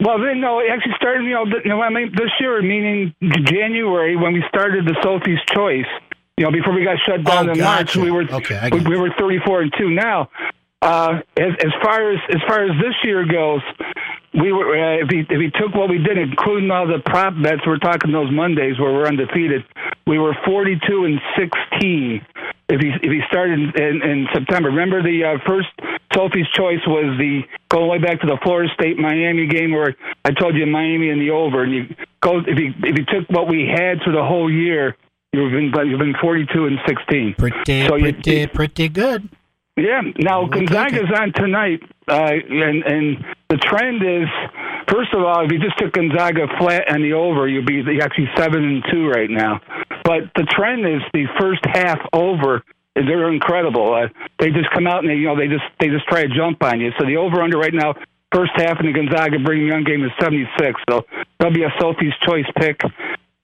Well, 0.00 0.18
then 0.18 0.40
no, 0.40 0.60
it 0.60 0.66
actually 0.70 0.94
started. 0.96 1.24
You 1.24 1.34
know, 1.34 1.46
you 1.64 1.70
know, 1.70 1.80
I 1.80 1.88
mean, 1.88 2.12
this 2.14 2.30
year, 2.40 2.60
meaning 2.60 3.14
January, 3.44 4.16
when 4.16 4.32
we 4.32 4.42
started 4.48 4.84
the 4.86 4.96
Sophie's 5.02 5.40
Choice. 5.46 5.86
You 6.38 6.44
know, 6.44 6.50
before 6.50 6.72
we 6.72 6.82
got 6.82 6.96
shut 7.06 7.22
down 7.24 7.50
Oh, 7.50 7.52
in 7.52 7.60
March, 7.60 7.94
we 7.94 8.10
were 8.10 8.22
Okay, 8.22 8.70
we, 8.72 8.80
we 8.80 8.96
were 8.96 9.10
thirty 9.18 9.38
four 9.44 9.60
and 9.60 9.72
two. 9.78 9.90
Now, 9.90 10.30
uh, 10.80 11.20
as 11.36 11.52
as 11.62 11.72
far 11.82 12.10
as 12.10 12.18
as 12.30 12.40
far 12.48 12.64
as 12.64 12.70
this 12.80 12.94
year 13.04 13.24
goes, 13.24 13.60
we 14.34 14.52
were 14.52 14.72
uh, 14.72 15.04
if 15.04 15.08
we 15.10 15.20
if 15.20 15.38
we 15.38 15.50
took 15.50 15.74
what 15.74 15.90
we 15.90 15.98
did, 15.98 16.16
including 16.18 16.70
all 16.70 16.86
the 16.86 17.00
prop 17.04 17.34
bets, 17.42 17.60
we're 17.66 17.78
talking 17.78 18.12
those 18.12 18.30
Mondays 18.30 18.78
where 18.78 18.92
we're 18.92 19.06
undefeated. 19.06 19.64
We 20.06 20.18
were 20.18 20.34
forty 20.44 20.80
two 20.88 21.04
and 21.04 21.20
sixteen. 21.36 22.24
If 22.68 22.80
he 22.80 22.88
if 22.88 23.10
he 23.12 23.20
started 23.28 23.76
in, 23.78 24.02
in 24.02 24.26
September, 24.32 24.70
remember 24.70 25.02
the 25.02 25.24
uh, 25.24 25.38
first 25.46 25.68
Sophie's 26.14 26.48
Choice 26.54 26.80
was 26.86 27.18
the 27.18 27.42
going 27.68 27.88
way 27.88 27.98
back 27.98 28.20
to 28.20 28.26
the 28.26 28.38
Florida 28.42 28.72
State 28.74 28.98
Miami 28.98 29.46
game 29.46 29.72
where 29.72 29.94
I 30.24 30.30
told 30.30 30.56
you 30.56 30.64
Miami 30.66 31.10
and 31.10 31.20
the 31.20 31.30
over, 31.30 31.62
and 31.62 31.72
you 31.74 31.94
go 32.20 32.38
if 32.38 32.58
you 32.58 32.72
if 32.84 32.98
you 32.98 33.04
took 33.04 33.28
what 33.28 33.48
we 33.48 33.68
had 33.68 34.00
for 34.02 34.12
the 34.12 34.24
whole 34.24 34.50
year, 34.50 34.96
you've 35.34 35.52
been 35.52 35.86
you've 35.88 35.98
been 35.98 36.14
forty 36.20 36.46
two 36.54 36.66
and 36.66 36.78
sixteen. 36.86 37.34
Pretty, 37.36 37.86
So 37.86 37.96
you- 37.96 38.14
pretty, 38.14 38.46
pretty 38.46 38.88
good. 38.88 39.28
Yeah. 39.76 40.02
Now 40.18 40.46
Gonzaga's 40.46 41.10
on 41.18 41.32
tonight, 41.32 41.80
uh, 42.08 42.12
and 42.48 42.82
and 42.84 43.24
the 43.52 43.58
trend 43.58 44.00
is, 44.00 44.28
first 44.88 45.12
of 45.12 45.20
all, 45.20 45.44
if 45.44 45.52
you 45.52 45.60
just 45.60 45.76
took 45.76 45.92
Gonzaga 45.92 46.48
flat 46.58 46.88
and 46.88 47.04
the 47.04 47.12
over, 47.12 47.46
you'd 47.46 47.66
be 47.66 47.84
actually 48.00 48.30
seven 48.34 48.64
and 48.64 48.82
two 48.90 49.08
right 49.08 49.28
now. 49.28 49.60
But 50.04 50.32
the 50.34 50.48
trend 50.48 50.88
is 50.88 51.02
the 51.12 51.26
first 51.38 51.60
half 51.68 52.00
over. 52.14 52.64
They're 52.94 53.30
incredible. 53.30 53.92
Uh, 53.92 54.08
they 54.38 54.48
just 54.48 54.70
come 54.72 54.86
out 54.86 55.04
and 55.04 55.10
they, 55.10 55.16
you 55.16 55.26
know 55.28 55.36
they 55.36 55.48
just 55.48 55.64
they 55.78 55.88
just 55.88 56.06
try 56.08 56.22
to 56.22 56.34
jump 56.34 56.62
on 56.62 56.80
you. 56.80 56.92
So 56.98 57.04
the 57.04 57.16
over 57.16 57.42
under 57.42 57.58
right 57.58 57.74
now, 57.74 57.94
first 58.34 58.52
half 58.56 58.80
in 58.80 58.86
the 58.86 58.92
Gonzaga 58.92 59.38
Brigham 59.38 59.68
Young 59.68 59.84
game 59.84 60.02
is 60.04 60.12
seventy 60.18 60.48
six. 60.58 60.80
So 60.88 61.04
that'll 61.38 61.52
be 61.52 61.64
a 61.64 61.72
Sophie's 61.78 62.16
choice 62.24 62.48
pick. 62.56 62.80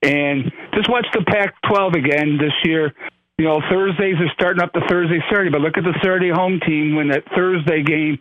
And 0.00 0.52
just 0.74 0.88
watch 0.88 1.06
the 1.12 1.24
Pac-12 1.26 1.96
again 1.96 2.38
this 2.38 2.52
year. 2.62 2.94
You 3.36 3.44
know, 3.44 3.60
Thursdays 3.68 4.16
are 4.20 4.30
starting 4.32 4.62
up 4.62 4.72
the 4.72 4.82
Thursday, 4.88 5.18
Saturday, 5.28 5.50
but 5.50 5.60
look 5.60 5.76
at 5.76 5.84
the 5.84 5.94
Saturday 6.02 6.30
home 6.30 6.60
team 6.64 6.94
when 6.94 7.08
that 7.08 7.24
Thursday 7.34 7.82
game, 7.82 8.18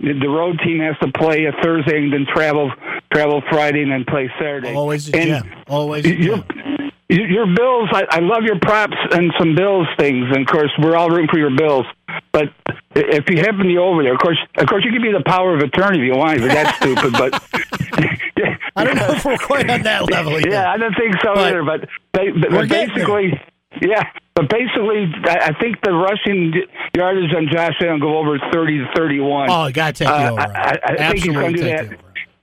the 0.00 0.28
road 0.28 0.58
team 0.64 0.80
has 0.80 0.96
to 0.98 1.12
play 1.12 1.44
a 1.46 1.52
Thursday 1.62 1.98
and 2.02 2.12
then 2.12 2.26
travel 2.32 2.72
travel 3.12 3.42
Friday 3.50 3.82
and 3.82 3.92
then 3.92 4.04
play 4.08 4.30
Saturday. 4.38 4.74
Always 4.74 5.08
a 5.12 5.16
And 5.16 5.28
gem. 5.44 5.52
Always 5.68 6.04
a 6.06 6.14
your, 6.14 6.36
gem. 6.38 6.90
your 7.08 7.28
your 7.28 7.46
Bills, 7.54 7.88
I, 7.92 8.04
I 8.10 8.20
love 8.20 8.42
your 8.44 8.58
props 8.60 8.96
and 9.12 9.32
some 9.38 9.54
Bills 9.54 9.86
things, 9.98 10.26
and 10.30 10.42
of 10.42 10.46
course 10.46 10.70
we're 10.78 10.96
all 10.96 11.10
rooting 11.10 11.28
for 11.28 11.38
your 11.38 11.50
Bills. 11.56 11.86
But 12.32 12.52
if 12.94 13.28
you 13.28 13.38
happen 13.38 13.58
to 13.58 13.64
be 13.64 13.78
over 13.78 14.02
there, 14.02 14.14
of 14.14 14.20
course, 14.20 14.38
of 14.56 14.66
course 14.68 14.84
you 14.84 14.92
can 14.92 15.02
be 15.02 15.12
the 15.12 15.22
power 15.26 15.54
of 15.54 15.60
attorney 15.60 15.98
if 15.98 16.04
you 16.04 16.16
want, 16.18 16.40
but 16.40 16.48
that's 16.48 16.76
stupid. 16.78 17.12
But 17.12 17.42
I 18.76 18.84
don't 18.84 18.96
know 18.96 19.08
if 19.10 19.24
we're 19.24 19.36
quite 19.38 19.68
on 19.68 19.82
that 19.82 20.10
level 20.10 20.32
yet. 20.40 20.50
yeah, 20.50 20.70
I 20.72 20.76
don't 20.76 20.94
think 20.94 21.14
so 21.22 21.34
But 21.34 21.46
either. 21.48 21.62
But, 21.64 21.88
they, 22.14 22.30
but 22.30 22.50
we're 22.52 22.66
basically, 22.68 23.40
yeah. 23.82 24.04
But 24.40 24.48
basically, 24.48 25.04
I 25.26 25.52
think 25.60 25.76
the 25.82 25.92
rushing 25.92 26.54
yardage 26.96 27.34
on 27.36 27.46
Josh 27.52 27.74
Allen 27.82 28.00
go 28.00 28.16
over 28.18 28.38
thirty 28.52 28.78
to 28.78 28.86
thirty-one. 28.96 29.50
Oh, 29.50 29.66
you 29.66 29.72
got 29.74 29.94
to 29.96 30.04
take 30.04 30.08
Uh, 30.12 30.30
over. 30.32 30.40
I, 30.40 30.78
I, 30.82 30.92
I 30.92 30.96
think 31.12 31.24
he's 31.24 31.34
going 31.34 31.52
to 31.52 31.58
do 31.58 31.64
that. 31.66 31.84
over. 31.84 31.96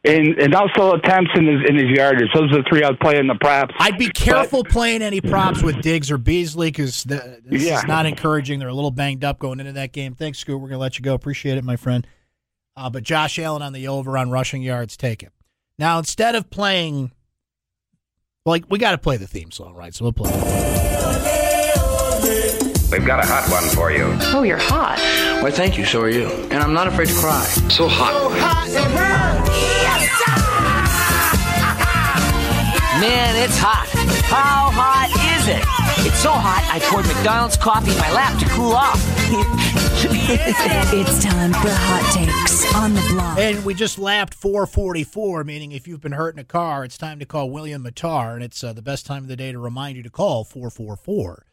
And 0.06 0.38
and 0.40 0.54
also 0.54 0.94
attempts 0.94 1.32
in 1.36 1.48
his 1.48 1.68
in 1.68 1.76
his 1.76 1.90
yardage. 1.98 2.30
Those 2.34 2.52
are 2.54 2.58
the 2.58 2.64
three 2.70 2.84
I'd 2.84 3.00
play 3.00 3.18
in 3.18 3.26
the 3.26 3.36
props. 3.36 3.74
I'd 3.80 3.98
be 3.98 4.10
careful 4.10 4.64
playing 4.64 5.02
any 5.02 5.22
props 5.22 5.64
with 5.64 5.82
Diggs 5.82 6.12
or 6.12 6.18
Beasley 6.20 6.68
because 6.70 7.04
this 7.04 7.42
Yeah. 7.50 7.80
is 7.80 7.86
not 7.88 8.06
encouraging. 8.06 8.60
They're 8.60 8.68
a 8.70 8.74
little 8.74 8.92
banged 8.92 9.24
up 9.26 9.40
going 9.40 9.60
into 9.60 9.74
that 9.74 9.92
game. 9.92 10.14
Thanks, 10.14 10.38
Scoot. 10.40 10.62
We're 10.62 10.68
going 10.70 10.78
to 10.78 10.82
let 10.82 11.00
you 11.00 11.04
go. 11.04 11.14
Appreciate 11.16 11.58
it, 11.58 11.64
my 11.64 11.76
friend. 11.78 12.06
Uh, 12.76 12.90
but 12.92 13.02
Josh 13.04 13.40
Allen 13.40 13.64
on 13.64 13.74
the 13.74 13.88
over 13.88 14.18
on 14.20 14.30
rushing 14.30 14.62
yards, 14.62 14.96
take 14.98 15.24
it. 15.24 15.32
Now, 15.80 15.98
instead 15.98 16.36
of 16.36 16.50
playing, 16.52 17.12
like, 18.46 18.66
we 18.70 18.78
got 18.78 18.92
to 18.92 18.98
play 19.00 19.18
the 19.18 19.28
theme 19.28 19.50
song, 19.52 19.74
right? 19.74 19.94
So 19.96 20.06
we'll 20.06 20.14
play. 20.14 20.32
We've 22.90 23.06
got 23.06 23.22
a 23.22 23.28
hot 23.28 23.50
one 23.52 23.68
for 23.76 23.92
you. 23.92 24.18
Oh, 24.34 24.44
you're 24.44 24.58
hot. 24.58 24.98
Why, 25.44 25.52
thank 25.52 25.78
you. 25.78 25.86
So 25.86 26.02
are 26.02 26.10
you. 26.10 26.28
And 26.28 26.64
I'm 26.64 26.74
not 26.74 26.88
afraid 26.88 27.10
to 27.10 27.16
cry. 27.16 27.44
So 27.44 27.90
hot. 27.90 28.14
So 28.14 28.30
hot 28.30 28.70
and 28.70 28.94
burn. 28.96 29.44
Man, 33.02 33.36
it's 33.44 33.58
hot. 33.58 33.88
How 34.24 34.72
hot 34.72 35.10
is 35.38 35.48
it? 35.50 35.62
It's 36.08 36.20
so 36.20 36.32
hot, 36.32 36.64
I 36.72 36.80
poured 36.80 37.06
McDonald's 37.06 37.58
coffee 37.58 37.92
in 37.92 37.98
my 37.98 38.12
lap 38.14 38.40
to 38.40 38.46
cool 38.50 38.72
off. 38.72 39.04
It's 40.00 41.24
time 41.24 41.54
for 41.54 41.70
hot 41.70 42.14
takes 42.14 42.76
on 42.76 42.94
the 42.94 43.02
block. 43.10 43.40
And 43.40 43.66
we 43.66 43.74
just 43.74 43.98
lapped 43.98 44.34
444, 44.36 45.44
meaning 45.44 45.72
if 45.72 45.88
you've 45.88 46.02
been 46.02 46.12
hurt 46.12 46.36
in 46.36 46.40
a 46.40 46.44
car, 46.44 46.86
it's 46.86 46.98
time 46.98 47.20
to 47.20 47.26
call 47.26 47.50
William 47.50 47.84
Mattar, 47.84 48.36
and 48.36 48.44
it's 48.44 48.64
uh, 48.64 48.74
the 48.74 48.82
best 48.82 49.06
time 49.06 49.24
of 49.24 49.28
the 49.28 49.36
day 49.36 49.52
to 49.52 49.60
remind 49.60 49.98
you 49.98 50.04
to 50.04 50.10
call 50.10 50.44
444 50.44 51.47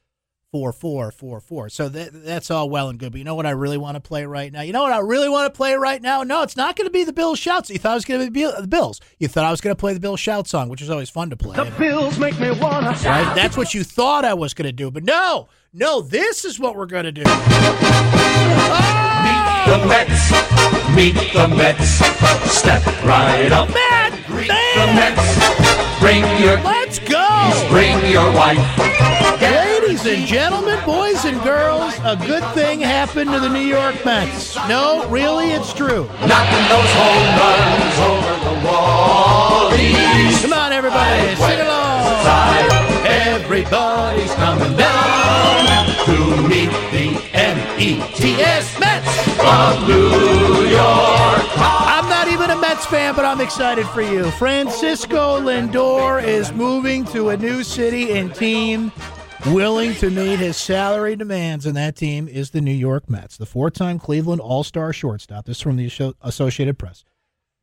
4444. 0.54 1.68
So 1.68 1.88
that, 1.88 2.10
that's 2.24 2.48
all 2.48 2.70
well 2.70 2.88
and 2.88 2.96
good. 2.96 3.10
But 3.10 3.18
you 3.18 3.24
know 3.24 3.34
what 3.34 3.44
I 3.44 3.50
really 3.50 3.76
want 3.76 3.96
to 3.96 4.00
play 4.00 4.24
right 4.24 4.52
now? 4.52 4.60
You 4.62 4.72
know 4.72 4.84
what 4.84 4.92
I 4.92 4.98
really 5.00 5.28
want 5.28 5.52
to 5.52 5.56
play 5.56 5.74
right 5.74 6.00
now? 6.00 6.22
No, 6.22 6.42
it's 6.42 6.56
not 6.56 6.76
going 6.76 6.86
to 6.86 6.92
be 6.92 7.02
the 7.02 7.12
Bills 7.12 7.40
Shouts. 7.40 7.70
You 7.70 7.78
thought 7.80 7.90
it 7.90 7.94
was 7.96 8.04
going 8.04 8.24
to 8.24 8.30
be 8.30 8.44
the 8.44 8.68
Bills. 8.68 9.00
You 9.18 9.26
thought 9.26 9.44
I 9.44 9.50
was 9.50 9.60
going 9.60 9.74
to 9.74 9.80
play 9.80 9.94
the 9.94 9.98
Bills 10.00 10.20
Shout 10.20 10.46
song, 10.46 10.68
which 10.68 10.80
is 10.80 10.90
always 10.90 11.10
fun 11.10 11.30
to 11.30 11.36
play. 11.36 11.56
The 11.56 11.68
Bills 11.76 12.20
make 12.20 12.38
me 12.38 12.52
wanna 12.52 12.90
Right? 12.90 12.98
shout. 12.98 13.34
That's 13.34 13.56
what 13.56 13.74
you 13.74 13.82
thought 13.82 14.24
I 14.24 14.34
was 14.34 14.54
going 14.54 14.66
to 14.66 14.72
do. 14.72 14.92
But 14.92 15.02
no, 15.02 15.48
no, 15.72 16.00
this 16.00 16.44
is 16.44 16.60
what 16.60 16.76
we're 16.76 16.86
going 16.86 17.06
to 17.06 17.10
do. 17.10 17.22
Meet 17.22 17.32
the 19.66 19.86
Mets, 19.88 20.30
meet 20.94 21.14
the 21.32 21.48
Mets. 21.48 21.88
Step 22.56 22.86
right 23.02 23.50
up. 23.50 23.68
Matt, 23.70 24.24
Greet 24.28 24.46
the 24.46 24.86
Mets. 24.94 25.98
Bring 25.98 26.20
your 26.40 26.60
Let's 26.60 27.00
go. 27.00 27.66
bring 27.70 27.98
your 28.12 28.30
wife. 28.34 28.60
Ladies 29.84 30.06
and 30.06 30.26
gentlemen, 30.26 30.82
boys 30.86 31.26
and 31.26 31.38
girls, 31.42 31.92
a 32.04 32.16
good 32.16 32.42
thing 32.54 32.80
happened 32.80 33.30
to 33.32 33.38
the 33.38 33.50
New 33.50 33.60
York 33.60 34.02
Mets. 34.02 34.56
No, 34.66 35.06
really, 35.10 35.48
it's 35.50 35.74
true. 35.74 36.08
Knocking 36.24 36.64
those 36.72 36.90
home 36.96 37.28
runs 37.36 37.98
over 38.00 38.34
the 38.48 38.66
wall. 38.66 39.70
Come 40.40 40.54
on, 40.54 40.72
everybody, 40.72 41.36
sing 41.36 41.60
along. 41.60 42.26
everybody's 43.04 44.32
coming 44.36 44.74
down 44.74 45.86
to 46.06 46.48
meet 46.48 46.70
the 46.90 47.20
M.E.T.S. 47.34 48.80
Mets 48.80 49.22
from 49.36 49.86
New 49.86 50.64
York. 50.70 51.44
I'm 51.58 52.08
not 52.08 52.28
even 52.28 52.48
a 52.48 52.56
Mets 52.58 52.86
fan, 52.86 53.14
but 53.14 53.26
I'm 53.26 53.42
excited 53.42 53.86
for 53.88 54.00
you. 54.00 54.30
Francisco 54.30 55.38
Lindor 55.38 56.24
is 56.24 56.52
moving 56.54 57.04
to 57.06 57.28
a 57.28 57.36
new 57.36 57.62
city 57.62 58.12
and 58.12 58.34
team 58.34 58.90
willing 59.46 59.94
to 59.96 60.10
meet 60.10 60.38
his 60.38 60.56
salary 60.56 61.16
demands, 61.16 61.66
and 61.66 61.76
that 61.76 61.96
team 61.96 62.28
is 62.28 62.50
the 62.50 62.60
New 62.60 62.72
York 62.72 63.10
Mets. 63.10 63.36
The 63.36 63.46
four 63.46 63.70
time 63.70 63.98
Cleveland 63.98 64.40
All 64.40 64.64
Star 64.64 64.92
shortstop. 64.92 65.44
This 65.44 65.58
is 65.58 65.62
from 65.62 65.76
the 65.76 66.14
Associated 66.22 66.78
Press. 66.78 67.04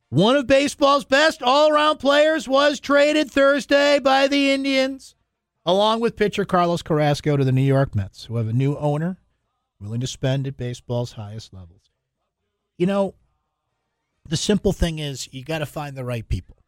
One 0.08 0.36
of 0.36 0.46
baseball's 0.46 1.04
best 1.04 1.42
all 1.42 1.70
around 1.70 1.98
players 1.98 2.46
was 2.46 2.78
traded 2.78 3.30
Thursday 3.30 3.98
by 3.98 4.28
the 4.28 4.52
Indians, 4.52 5.16
along 5.64 6.00
with 6.00 6.16
pitcher 6.16 6.44
Carlos 6.44 6.82
Carrasco 6.82 7.36
to 7.36 7.44
the 7.44 7.52
New 7.52 7.62
York 7.62 7.94
Mets, 7.94 8.26
who 8.26 8.36
have 8.36 8.48
a 8.48 8.52
new 8.52 8.76
owner 8.76 9.16
willing 9.80 10.00
to 10.00 10.06
spend 10.06 10.46
at 10.46 10.56
baseball's 10.56 11.12
highest 11.12 11.52
levels. 11.52 11.90
You 12.78 12.86
know, 12.86 13.14
the 14.28 14.36
simple 14.36 14.72
thing 14.72 14.98
is 14.98 15.32
you 15.32 15.44
got 15.44 15.58
to 15.58 15.66
find 15.66 15.96
the 15.96 16.04
right 16.04 16.28
people. 16.28 16.58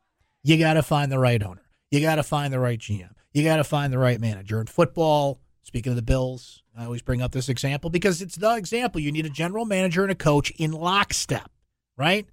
You 0.43 0.59
got 0.59 0.75
to 0.75 0.83
find 0.83 1.13
the 1.13 1.19
right 1.19 1.43
owner. 1.43 1.63
You 1.91 2.01
got 2.01 2.17
to 2.17 2.23
find 2.23 2.53
the 2.53 2.59
right 2.59 2.79
GM. 2.79 3.15
You 3.35 3.43
got 3.43 3.57
to 3.57 3.65
find 3.65 3.93
the 3.93 3.99
right 3.99 4.21
manager. 4.21 4.61
In 4.61 4.67
football, 4.67 5.41
speaking 5.65 5.91
of 5.91 5.97
the 5.97 6.03
Bills, 6.03 6.63
I 6.79 6.85
always 6.85 7.03
bring 7.03 7.21
up 7.21 7.33
this 7.33 7.49
example 7.49 7.91
because 7.91 8.23
it's 8.23 8.37
the 8.37 8.55
example. 8.55 9.01
You 9.01 9.11
need 9.11 9.27
a 9.27 9.31
general 9.31 9.65
manager 9.65 10.03
and 10.03 10.13
a 10.13 10.15
coach 10.15 10.53
in 10.53 10.71
lockstep, 10.71 11.51
right? 11.99 12.27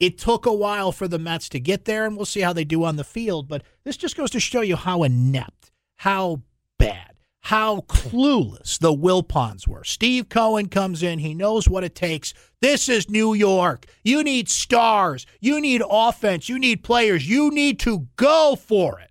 It 0.00 0.16
took 0.16 0.46
a 0.46 0.52
while 0.52 0.92
for 0.92 1.06
the 1.06 1.18
Mets 1.18 1.50
to 1.50 1.60
get 1.60 1.84
there, 1.84 2.06
and 2.06 2.16
we'll 2.16 2.24
see 2.24 2.40
how 2.40 2.54
they 2.54 2.64
do 2.64 2.84
on 2.84 2.96
the 2.96 3.04
field. 3.04 3.48
But 3.48 3.64
this 3.84 3.98
just 3.98 4.16
goes 4.16 4.30
to 4.30 4.40
show 4.40 4.62
you 4.62 4.76
how 4.76 5.02
inept, 5.02 5.70
how 5.96 6.40
bad, 6.78 7.12
how 7.40 7.82
clueless 7.82 8.78
the 8.78 8.94
Wilpons 8.94 9.68
were. 9.68 9.84
Steve 9.84 10.30
Cohen 10.30 10.68
comes 10.68 11.02
in. 11.02 11.18
He 11.18 11.34
knows 11.34 11.68
what 11.68 11.84
it 11.84 11.94
takes. 11.94 12.32
This 12.62 12.88
is 12.88 13.10
New 13.10 13.34
York. 13.34 13.84
You 14.02 14.24
need 14.24 14.48
stars. 14.48 15.26
You 15.40 15.60
need 15.60 15.82
offense. 15.88 16.48
You 16.48 16.58
need 16.58 16.82
players. 16.82 17.28
You 17.28 17.50
need 17.50 17.78
to 17.80 18.08
go 18.16 18.56
for 18.56 19.00
it. 19.00 19.10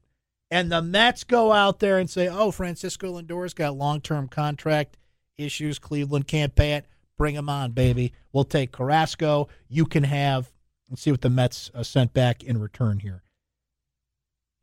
And 0.53 0.71
the 0.71 0.83
Mets 0.83 1.23
go 1.23 1.51
out 1.51 1.79
there 1.79 1.97
and 1.97 2.07
say, 2.07 2.27
oh, 2.27 2.51
Francisco 2.51 3.13
Lindor's 3.13 3.55
got 3.55 3.75
long 3.75 4.01
term 4.01 4.27
contract 4.27 4.97
issues. 5.35 5.79
Cleveland 5.79 6.27
can't 6.27 6.53
pay 6.53 6.73
it. 6.73 6.85
Bring 7.17 7.33
him 7.33 7.49
on, 7.49 7.71
baby. 7.71 8.13
We'll 8.31 8.43
take 8.43 8.71
Carrasco. 8.71 9.47
You 9.67 9.87
can 9.87 10.03
have, 10.03 10.51
let's 10.91 11.01
see 11.01 11.09
what 11.09 11.21
the 11.21 11.31
Mets 11.31 11.71
uh, 11.73 11.81
sent 11.81 12.13
back 12.13 12.43
in 12.43 12.59
return 12.59 12.99
here. 12.99 13.23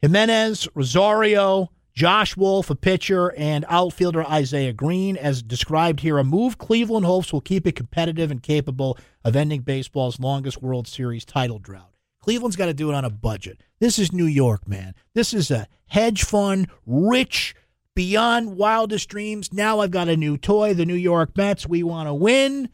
Giménez, 0.01 0.69
Rosario, 0.77 1.73
Josh 1.93 2.37
Wolf, 2.37 2.71
a 2.71 2.77
pitcher, 2.77 3.35
and 3.37 3.65
outfielder 3.69 4.25
Isaiah 4.25 4.73
Greene, 4.73 5.17
as 5.17 5.43
described 5.43 6.01
here, 6.01 6.19
a 6.19 6.25
move 6.25 6.57
Cleveland 6.57 7.05
hopes 7.05 7.33
will 7.33 7.41
keep 7.41 7.67
it 7.67 7.75
competitive 7.75 8.31
and 8.31 8.41
capable 8.41 8.97
of 9.25 9.35
ending 9.35 9.63
baseball's 9.63 10.21
longest 10.21 10.63
World 10.63 10.87
Series 10.87 11.25
title 11.25 11.59
drought. 11.59 11.90
Cleveland's 12.23 12.57
got 12.57 12.67
to 12.67 12.75
do 12.75 12.91
it 12.91 12.95
on 12.95 13.05
a 13.05 13.11
budget. 13.11 13.63
This 13.79 13.99
is 13.99 14.13
New 14.13 14.27
York, 14.27 14.69
man. 14.69 14.95
This 15.15 15.33
is 15.33 15.51
a 15.51 15.67
hedge 15.87 16.25
fund, 16.25 16.69
rich 16.87 17.55
beyond 17.95 18.57
wildest 18.57 19.09
dreams. 19.09 19.53
Now 19.53 19.81
I've 19.81 19.91
got 19.91 20.09
a 20.09 20.17
new 20.17 20.37
toy, 20.37 20.75
the 20.75 20.87
New 20.87 20.95
York 20.95 21.37
Mets. 21.37 21.67
We 21.67 21.83
want 21.83 22.09
to 22.09 22.15
win. 22.15 22.69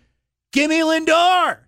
Give 0.53 0.71
me 0.71 0.81
Lindor. 0.81 1.59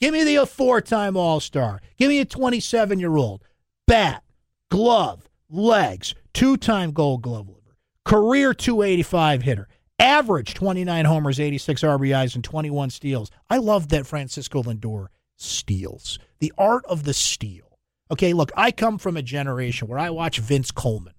Give 0.00 0.12
me 0.12 0.22
the 0.22 0.38
uh, 0.38 0.46
four 0.46 0.80
time 0.80 1.16
All 1.16 1.40
Star. 1.40 1.80
Give 1.96 2.08
me 2.08 2.20
a 2.20 2.24
27 2.24 3.00
year 3.00 3.16
old. 3.16 3.42
Bat, 3.86 4.22
glove, 4.70 5.28
legs, 5.50 6.14
two 6.32 6.56
time 6.56 6.92
gold 6.92 7.22
glove 7.22 7.48
liver, 7.48 7.76
career 8.04 8.54
285 8.54 9.42
hitter, 9.42 9.68
average 9.98 10.54
29 10.54 11.04
homers, 11.04 11.40
86 11.40 11.82
RBIs, 11.82 12.34
and 12.36 12.44
21 12.44 12.90
steals. 12.90 13.30
I 13.50 13.56
love 13.58 13.88
that 13.88 14.06
Francisco 14.06 14.62
Lindor 14.62 15.08
steals. 15.38 16.18
The 16.40 16.52
art 16.58 16.84
of 16.86 17.04
the 17.04 17.14
steal. 17.14 17.78
Okay, 18.10 18.32
look, 18.32 18.50
I 18.56 18.70
come 18.70 18.98
from 18.98 19.16
a 19.16 19.22
generation 19.22 19.88
where 19.88 19.98
I 19.98 20.10
watch 20.10 20.38
Vince 20.38 20.70
Coleman, 20.70 21.14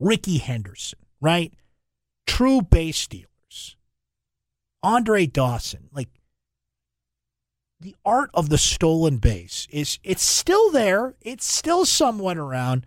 Rickey 0.00 0.38
Henderson, 0.38 0.98
right? 1.20 1.52
True 2.26 2.62
base 2.62 2.98
stealers. 2.98 3.76
Andre 4.82 5.26
Dawson. 5.26 5.88
Like, 5.92 6.08
the 7.80 7.96
art 8.04 8.30
of 8.32 8.48
the 8.48 8.58
stolen 8.58 9.18
base 9.18 9.68
is 9.70 9.98
it's 10.02 10.22
still 10.22 10.70
there. 10.70 11.14
It's 11.20 11.44
still 11.44 11.84
somewhat 11.84 12.38
around. 12.38 12.86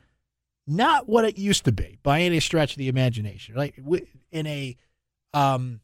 Not 0.65 1.08
what 1.08 1.23
it 1.23 1.38
used 1.38 1.65
to 1.65 1.71
be 1.71 1.97
by 2.03 2.21
any 2.21 2.39
stretch 2.39 2.71
of 2.71 2.77
the 2.77 2.88
imagination. 2.88 3.56
Like 3.56 3.80
in 4.32 4.47
a 4.47 4.75
um, 5.34 5.82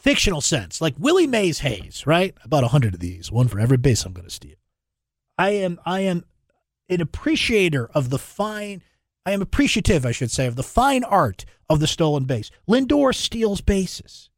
fictional 0.00 0.40
sense, 0.40 0.80
like 0.80 0.94
Willie 0.98 1.26
Mays 1.26 1.60
Hayes, 1.60 2.06
right? 2.06 2.34
About 2.42 2.64
a 2.64 2.68
hundred 2.68 2.94
of 2.94 3.00
these, 3.00 3.30
one 3.30 3.48
for 3.48 3.60
every 3.60 3.76
base 3.76 4.04
I'm 4.04 4.12
going 4.12 4.26
to 4.26 4.34
steal. 4.34 4.56
I 5.38 5.50
am 5.50 5.80
I 5.86 6.00
am 6.00 6.24
an 6.88 7.00
appreciator 7.00 7.88
of 7.94 8.10
the 8.10 8.18
fine. 8.18 8.82
I 9.24 9.32
am 9.32 9.42
appreciative, 9.42 10.04
I 10.04 10.12
should 10.12 10.30
say, 10.30 10.46
of 10.46 10.56
the 10.56 10.62
fine 10.62 11.04
art 11.04 11.44
of 11.68 11.80
the 11.80 11.86
stolen 11.86 12.24
base. 12.24 12.50
Lindor 12.68 13.14
steals 13.14 13.60
bases. 13.60 14.30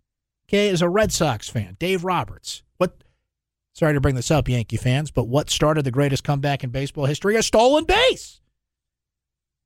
Okay, 0.48 0.68
as 0.68 0.82
a 0.82 0.88
Red 0.88 1.12
Sox 1.12 1.48
fan, 1.48 1.76
Dave 1.78 2.04
Roberts. 2.04 2.62
What 2.76 3.02
Sorry 3.72 3.94
to 3.94 4.00
bring 4.00 4.16
this 4.16 4.30
up, 4.30 4.48
Yankee 4.48 4.76
fans, 4.76 5.10
but 5.10 5.28
what 5.28 5.48
started 5.48 5.84
the 5.84 5.90
greatest 5.90 6.24
comeback 6.24 6.62
in 6.62 6.70
baseball 6.70 7.06
history? 7.06 7.36
A 7.36 7.42
stolen 7.42 7.84
base. 7.84 8.40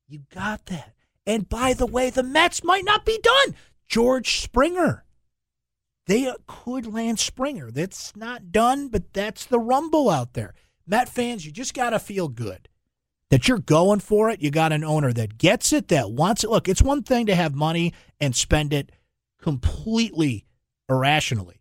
You 0.09 0.21
got 0.33 0.67
that. 0.67 0.95
And 1.27 1.49
by 1.49 1.73
the 1.73 1.87
way, 1.87 2.11
the 2.11 2.23
Mets 2.23 2.63
might 2.63 2.85
not 2.85 3.05
be 3.05 3.19
done. 3.21 3.57
George 3.89 4.41
Springer. 4.41 5.05
They 6.07 6.33
could 6.47 6.87
land 6.87 7.19
Springer. 7.19 7.71
That's 7.71 8.15
not 8.15 8.53
done, 8.53 8.89
but 8.89 9.13
that's 9.13 9.45
the 9.45 9.59
rumble 9.59 10.09
out 10.09 10.35
there. 10.35 10.55
Met 10.87 11.09
fans, 11.09 11.45
you 11.45 11.51
just 11.51 11.75
got 11.75 11.91
to 11.91 11.99
feel 11.99 12.29
good 12.29 12.69
that 13.31 13.49
you're 13.49 13.59
going 13.59 14.01
for 14.01 14.31
it. 14.31 14.41
You 14.41 14.51
got 14.51 14.73
an 14.73 14.85
owner 14.85 15.13
that 15.13 15.39
gets 15.39 15.73
it, 15.73 15.89
that 15.89 16.13
wants 16.13 16.45
it. 16.45 16.51
Look, 16.51 16.69
it's 16.69 16.83
one 16.83 17.03
thing 17.03 17.27
to 17.27 17.35
have 17.35 17.55
money 17.55 17.93
and 18.21 18.37
spend 18.37 18.73
it 18.73 18.93
completely 19.41 20.47
irrationally. 20.89 21.61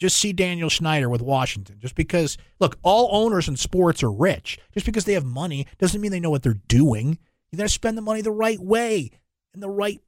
Just 0.00 0.16
see 0.16 0.32
Daniel 0.32 0.70
Snyder 0.70 1.08
with 1.08 1.22
Washington. 1.22 1.78
Just 1.78 1.94
because, 1.94 2.36
look, 2.58 2.76
all 2.82 3.08
owners 3.12 3.48
in 3.48 3.56
sports 3.56 4.02
are 4.02 4.10
rich. 4.10 4.58
Just 4.72 4.86
because 4.86 5.04
they 5.04 5.12
have 5.12 5.24
money 5.24 5.66
doesn't 5.78 6.00
mean 6.00 6.10
they 6.10 6.18
know 6.18 6.30
what 6.30 6.42
they're 6.42 6.54
doing. 6.66 7.18
You 7.50 7.58
got 7.58 7.64
to 7.64 7.68
spend 7.68 7.96
the 7.96 8.02
money 8.02 8.20
the 8.20 8.32
right 8.32 8.58
way, 8.58 9.12
in 9.54 9.60
the 9.60 9.70
right 9.70 10.00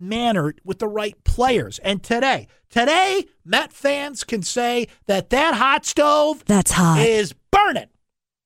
manner, 0.00 0.54
with 0.64 0.78
the 0.78 0.88
right 0.88 1.22
players. 1.24 1.78
And 1.80 2.02
today, 2.02 2.48
today, 2.70 3.26
Met 3.44 3.72
fans 3.72 4.24
can 4.24 4.42
say 4.42 4.88
that 5.06 5.30
that 5.30 5.54
hot 5.54 5.84
stove 5.84 6.44
that's 6.46 6.72
hot 6.72 7.00
is 7.00 7.34
burning. 7.50 7.88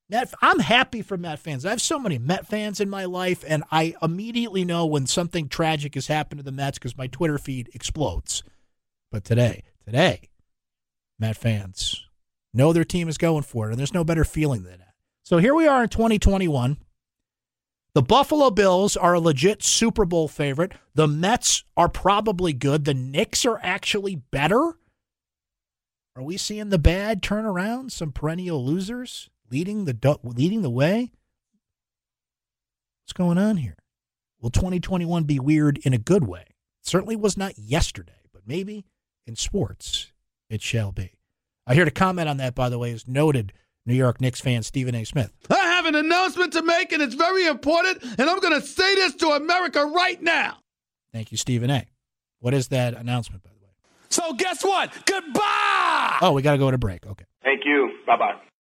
Met, 0.09 0.33
I'm 0.43 0.59
happy 0.59 1.01
for 1.01 1.17
Met 1.17 1.39
fans. 1.39 1.65
I 1.65 1.71
have 1.71 1.81
so 1.81 1.99
many 1.99 2.19
Met 2.19 2.47
fans 2.47 2.81
in 2.81 2.91
my 2.91 3.07
life, 3.07 3.45
and 3.47 3.65
I 3.71 3.95
immediately 4.03 4.65
know 4.65 4.85
when 4.85 5.07
something 5.07 5.49
tragic 5.49 5.95
has 5.95 6.07
happened 6.07 6.39
to 6.39 6.45
the 6.45 6.53
Mets 6.53 6.79
because 6.79 6.99
my 6.99 7.07
Twitter 7.07 7.39
feed 7.39 7.71
explodes. 7.75 8.43
But 9.11 9.25
today, 9.25 9.63
today, 9.85 10.29
Met 11.19 11.37
fans 11.37 12.07
know 12.53 12.73
their 12.73 12.85
team 12.85 13.09
is 13.09 13.17
going 13.17 13.43
for 13.43 13.69
it, 13.69 13.71
and 13.71 13.79
there's 13.79 13.95
no 13.95 14.05
better 14.05 14.25
feeling 14.25 14.65
than 14.65 14.79
that. 14.79 14.95
So 15.23 15.39
here 15.39 15.55
we 15.55 15.67
are 15.67 15.85
in 15.85 15.89
2021. 15.89 16.77
The 17.95 18.03
Buffalo 18.03 18.51
Bills 18.51 18.97
are 18.97 19.13
a 19.13 19.21
legit 19.21 19.63
Super 19.63 20.07
Bowl 20.07 20.27
favorite. 20.27 20.73
The 20.95 21.07
Mets 21.07 21.65
are 21.77 21.91
probably 21.91 22.55
good. 22.55 22.87
The 22.87 22.95
Knicks 22.95 23.45
are 23.45 23.61
actually 23.63 24.17
better. 24.17 24.79
Are 26.17 26.23
we 26.23 26.39
seeing 26.39 26.71
the 26.71 26.79
bad 26.79 27.23
turn 27.23 27.45
around? 27.45 27.93
Some 27.93 28.13
perennial 28.13 28.65
losers 28.65 29.29
leading 29.51 29.85
the 29.85 30.19
leading 30.23 30.63
the 30.63 30.71
way. 30.71 31.13
What's 33.05 33.13
going 33.13 33.37
on 33.37 33.59
here? 33.59 33.77
Will 34.41 34.51
2021 34.51 35.25
be 35.25 35.39
weird 35.39 35.79
in 35.85 35.93
a 35.93 35.99
good 35.99 36.27
way? 36.27 36.47
It 36.81 36.87
certainly 36.87 37.17
was 37.17 37.37
not 37.37 37.59
yesterday, 37.59 38.23
but 38.33 38.43
maybe 38.47 38.87
in 39.27 39.37
sports 39.37 40.13
it 40.49 40.63
shall 40.63 40.93
be. 40.93 41.13
I 41.67 41.75
hear 41.75 41.85
the 41.85 41.91
comment 41.91 42.29
on 42.29 42.39
that, 42.39 42.55
by 42.55 42.71
the 42.71 42.79
way, 42.79 42.91
is 42.91 43.07
noted 43.07 43.53
New 43.85 43.95
York 43.95 44.21
Knicks 44.21 44.41
fan 44.41 44.63
Stephen 44.63 44.95
A. 44.95 45.05
Smith. 45.05 45.33
I 45.83 45.87
have 45.87 45.95
an 45.97 46.05
announcement 46.05 46.53
to 46.53 46.63
make, 46.63 46.93
and 46.93 47.03
it's 47.03 47.15
very 47.15 47.45
important, 47.47 48.05
and 48.05 48.31
I'm 48.31 48.39
going 48.39 48.55
to 48.61 48.65
say 48.65 48.95
this 48.95 49.17
to 49.17 49.31
America 49.31 49.85
right 49.85 50.23
now. 50.23 50.59
Thank 51.13 51.33
you, 51.33 51.37
Stephen 51.39 51.71
A. 51.71 51.87
What 52.39 52.55
is 52.55 52.69
that 52.69 52.95
announcement, 52.95 53.43
by 53.43 53.51
the 53.51 53.65
way? 53.65 53.73
So, 54.09 54.33
guess 54.35 54.65
what? 54.65 54.93
Goodbye! 55.07 56.19
Oh, 56.21 56.33
we 56.35 56.43
got 56.43 56.53
to 56.53 56.59
go 56.59 56.71
to 56.71 56.79
break. 56.79 57.05
Okay. 57.05 57.25
Thank 57.43 57.63
you. 57.65 57.91
Bye 58.07 58.17
bye. 58.17 58.35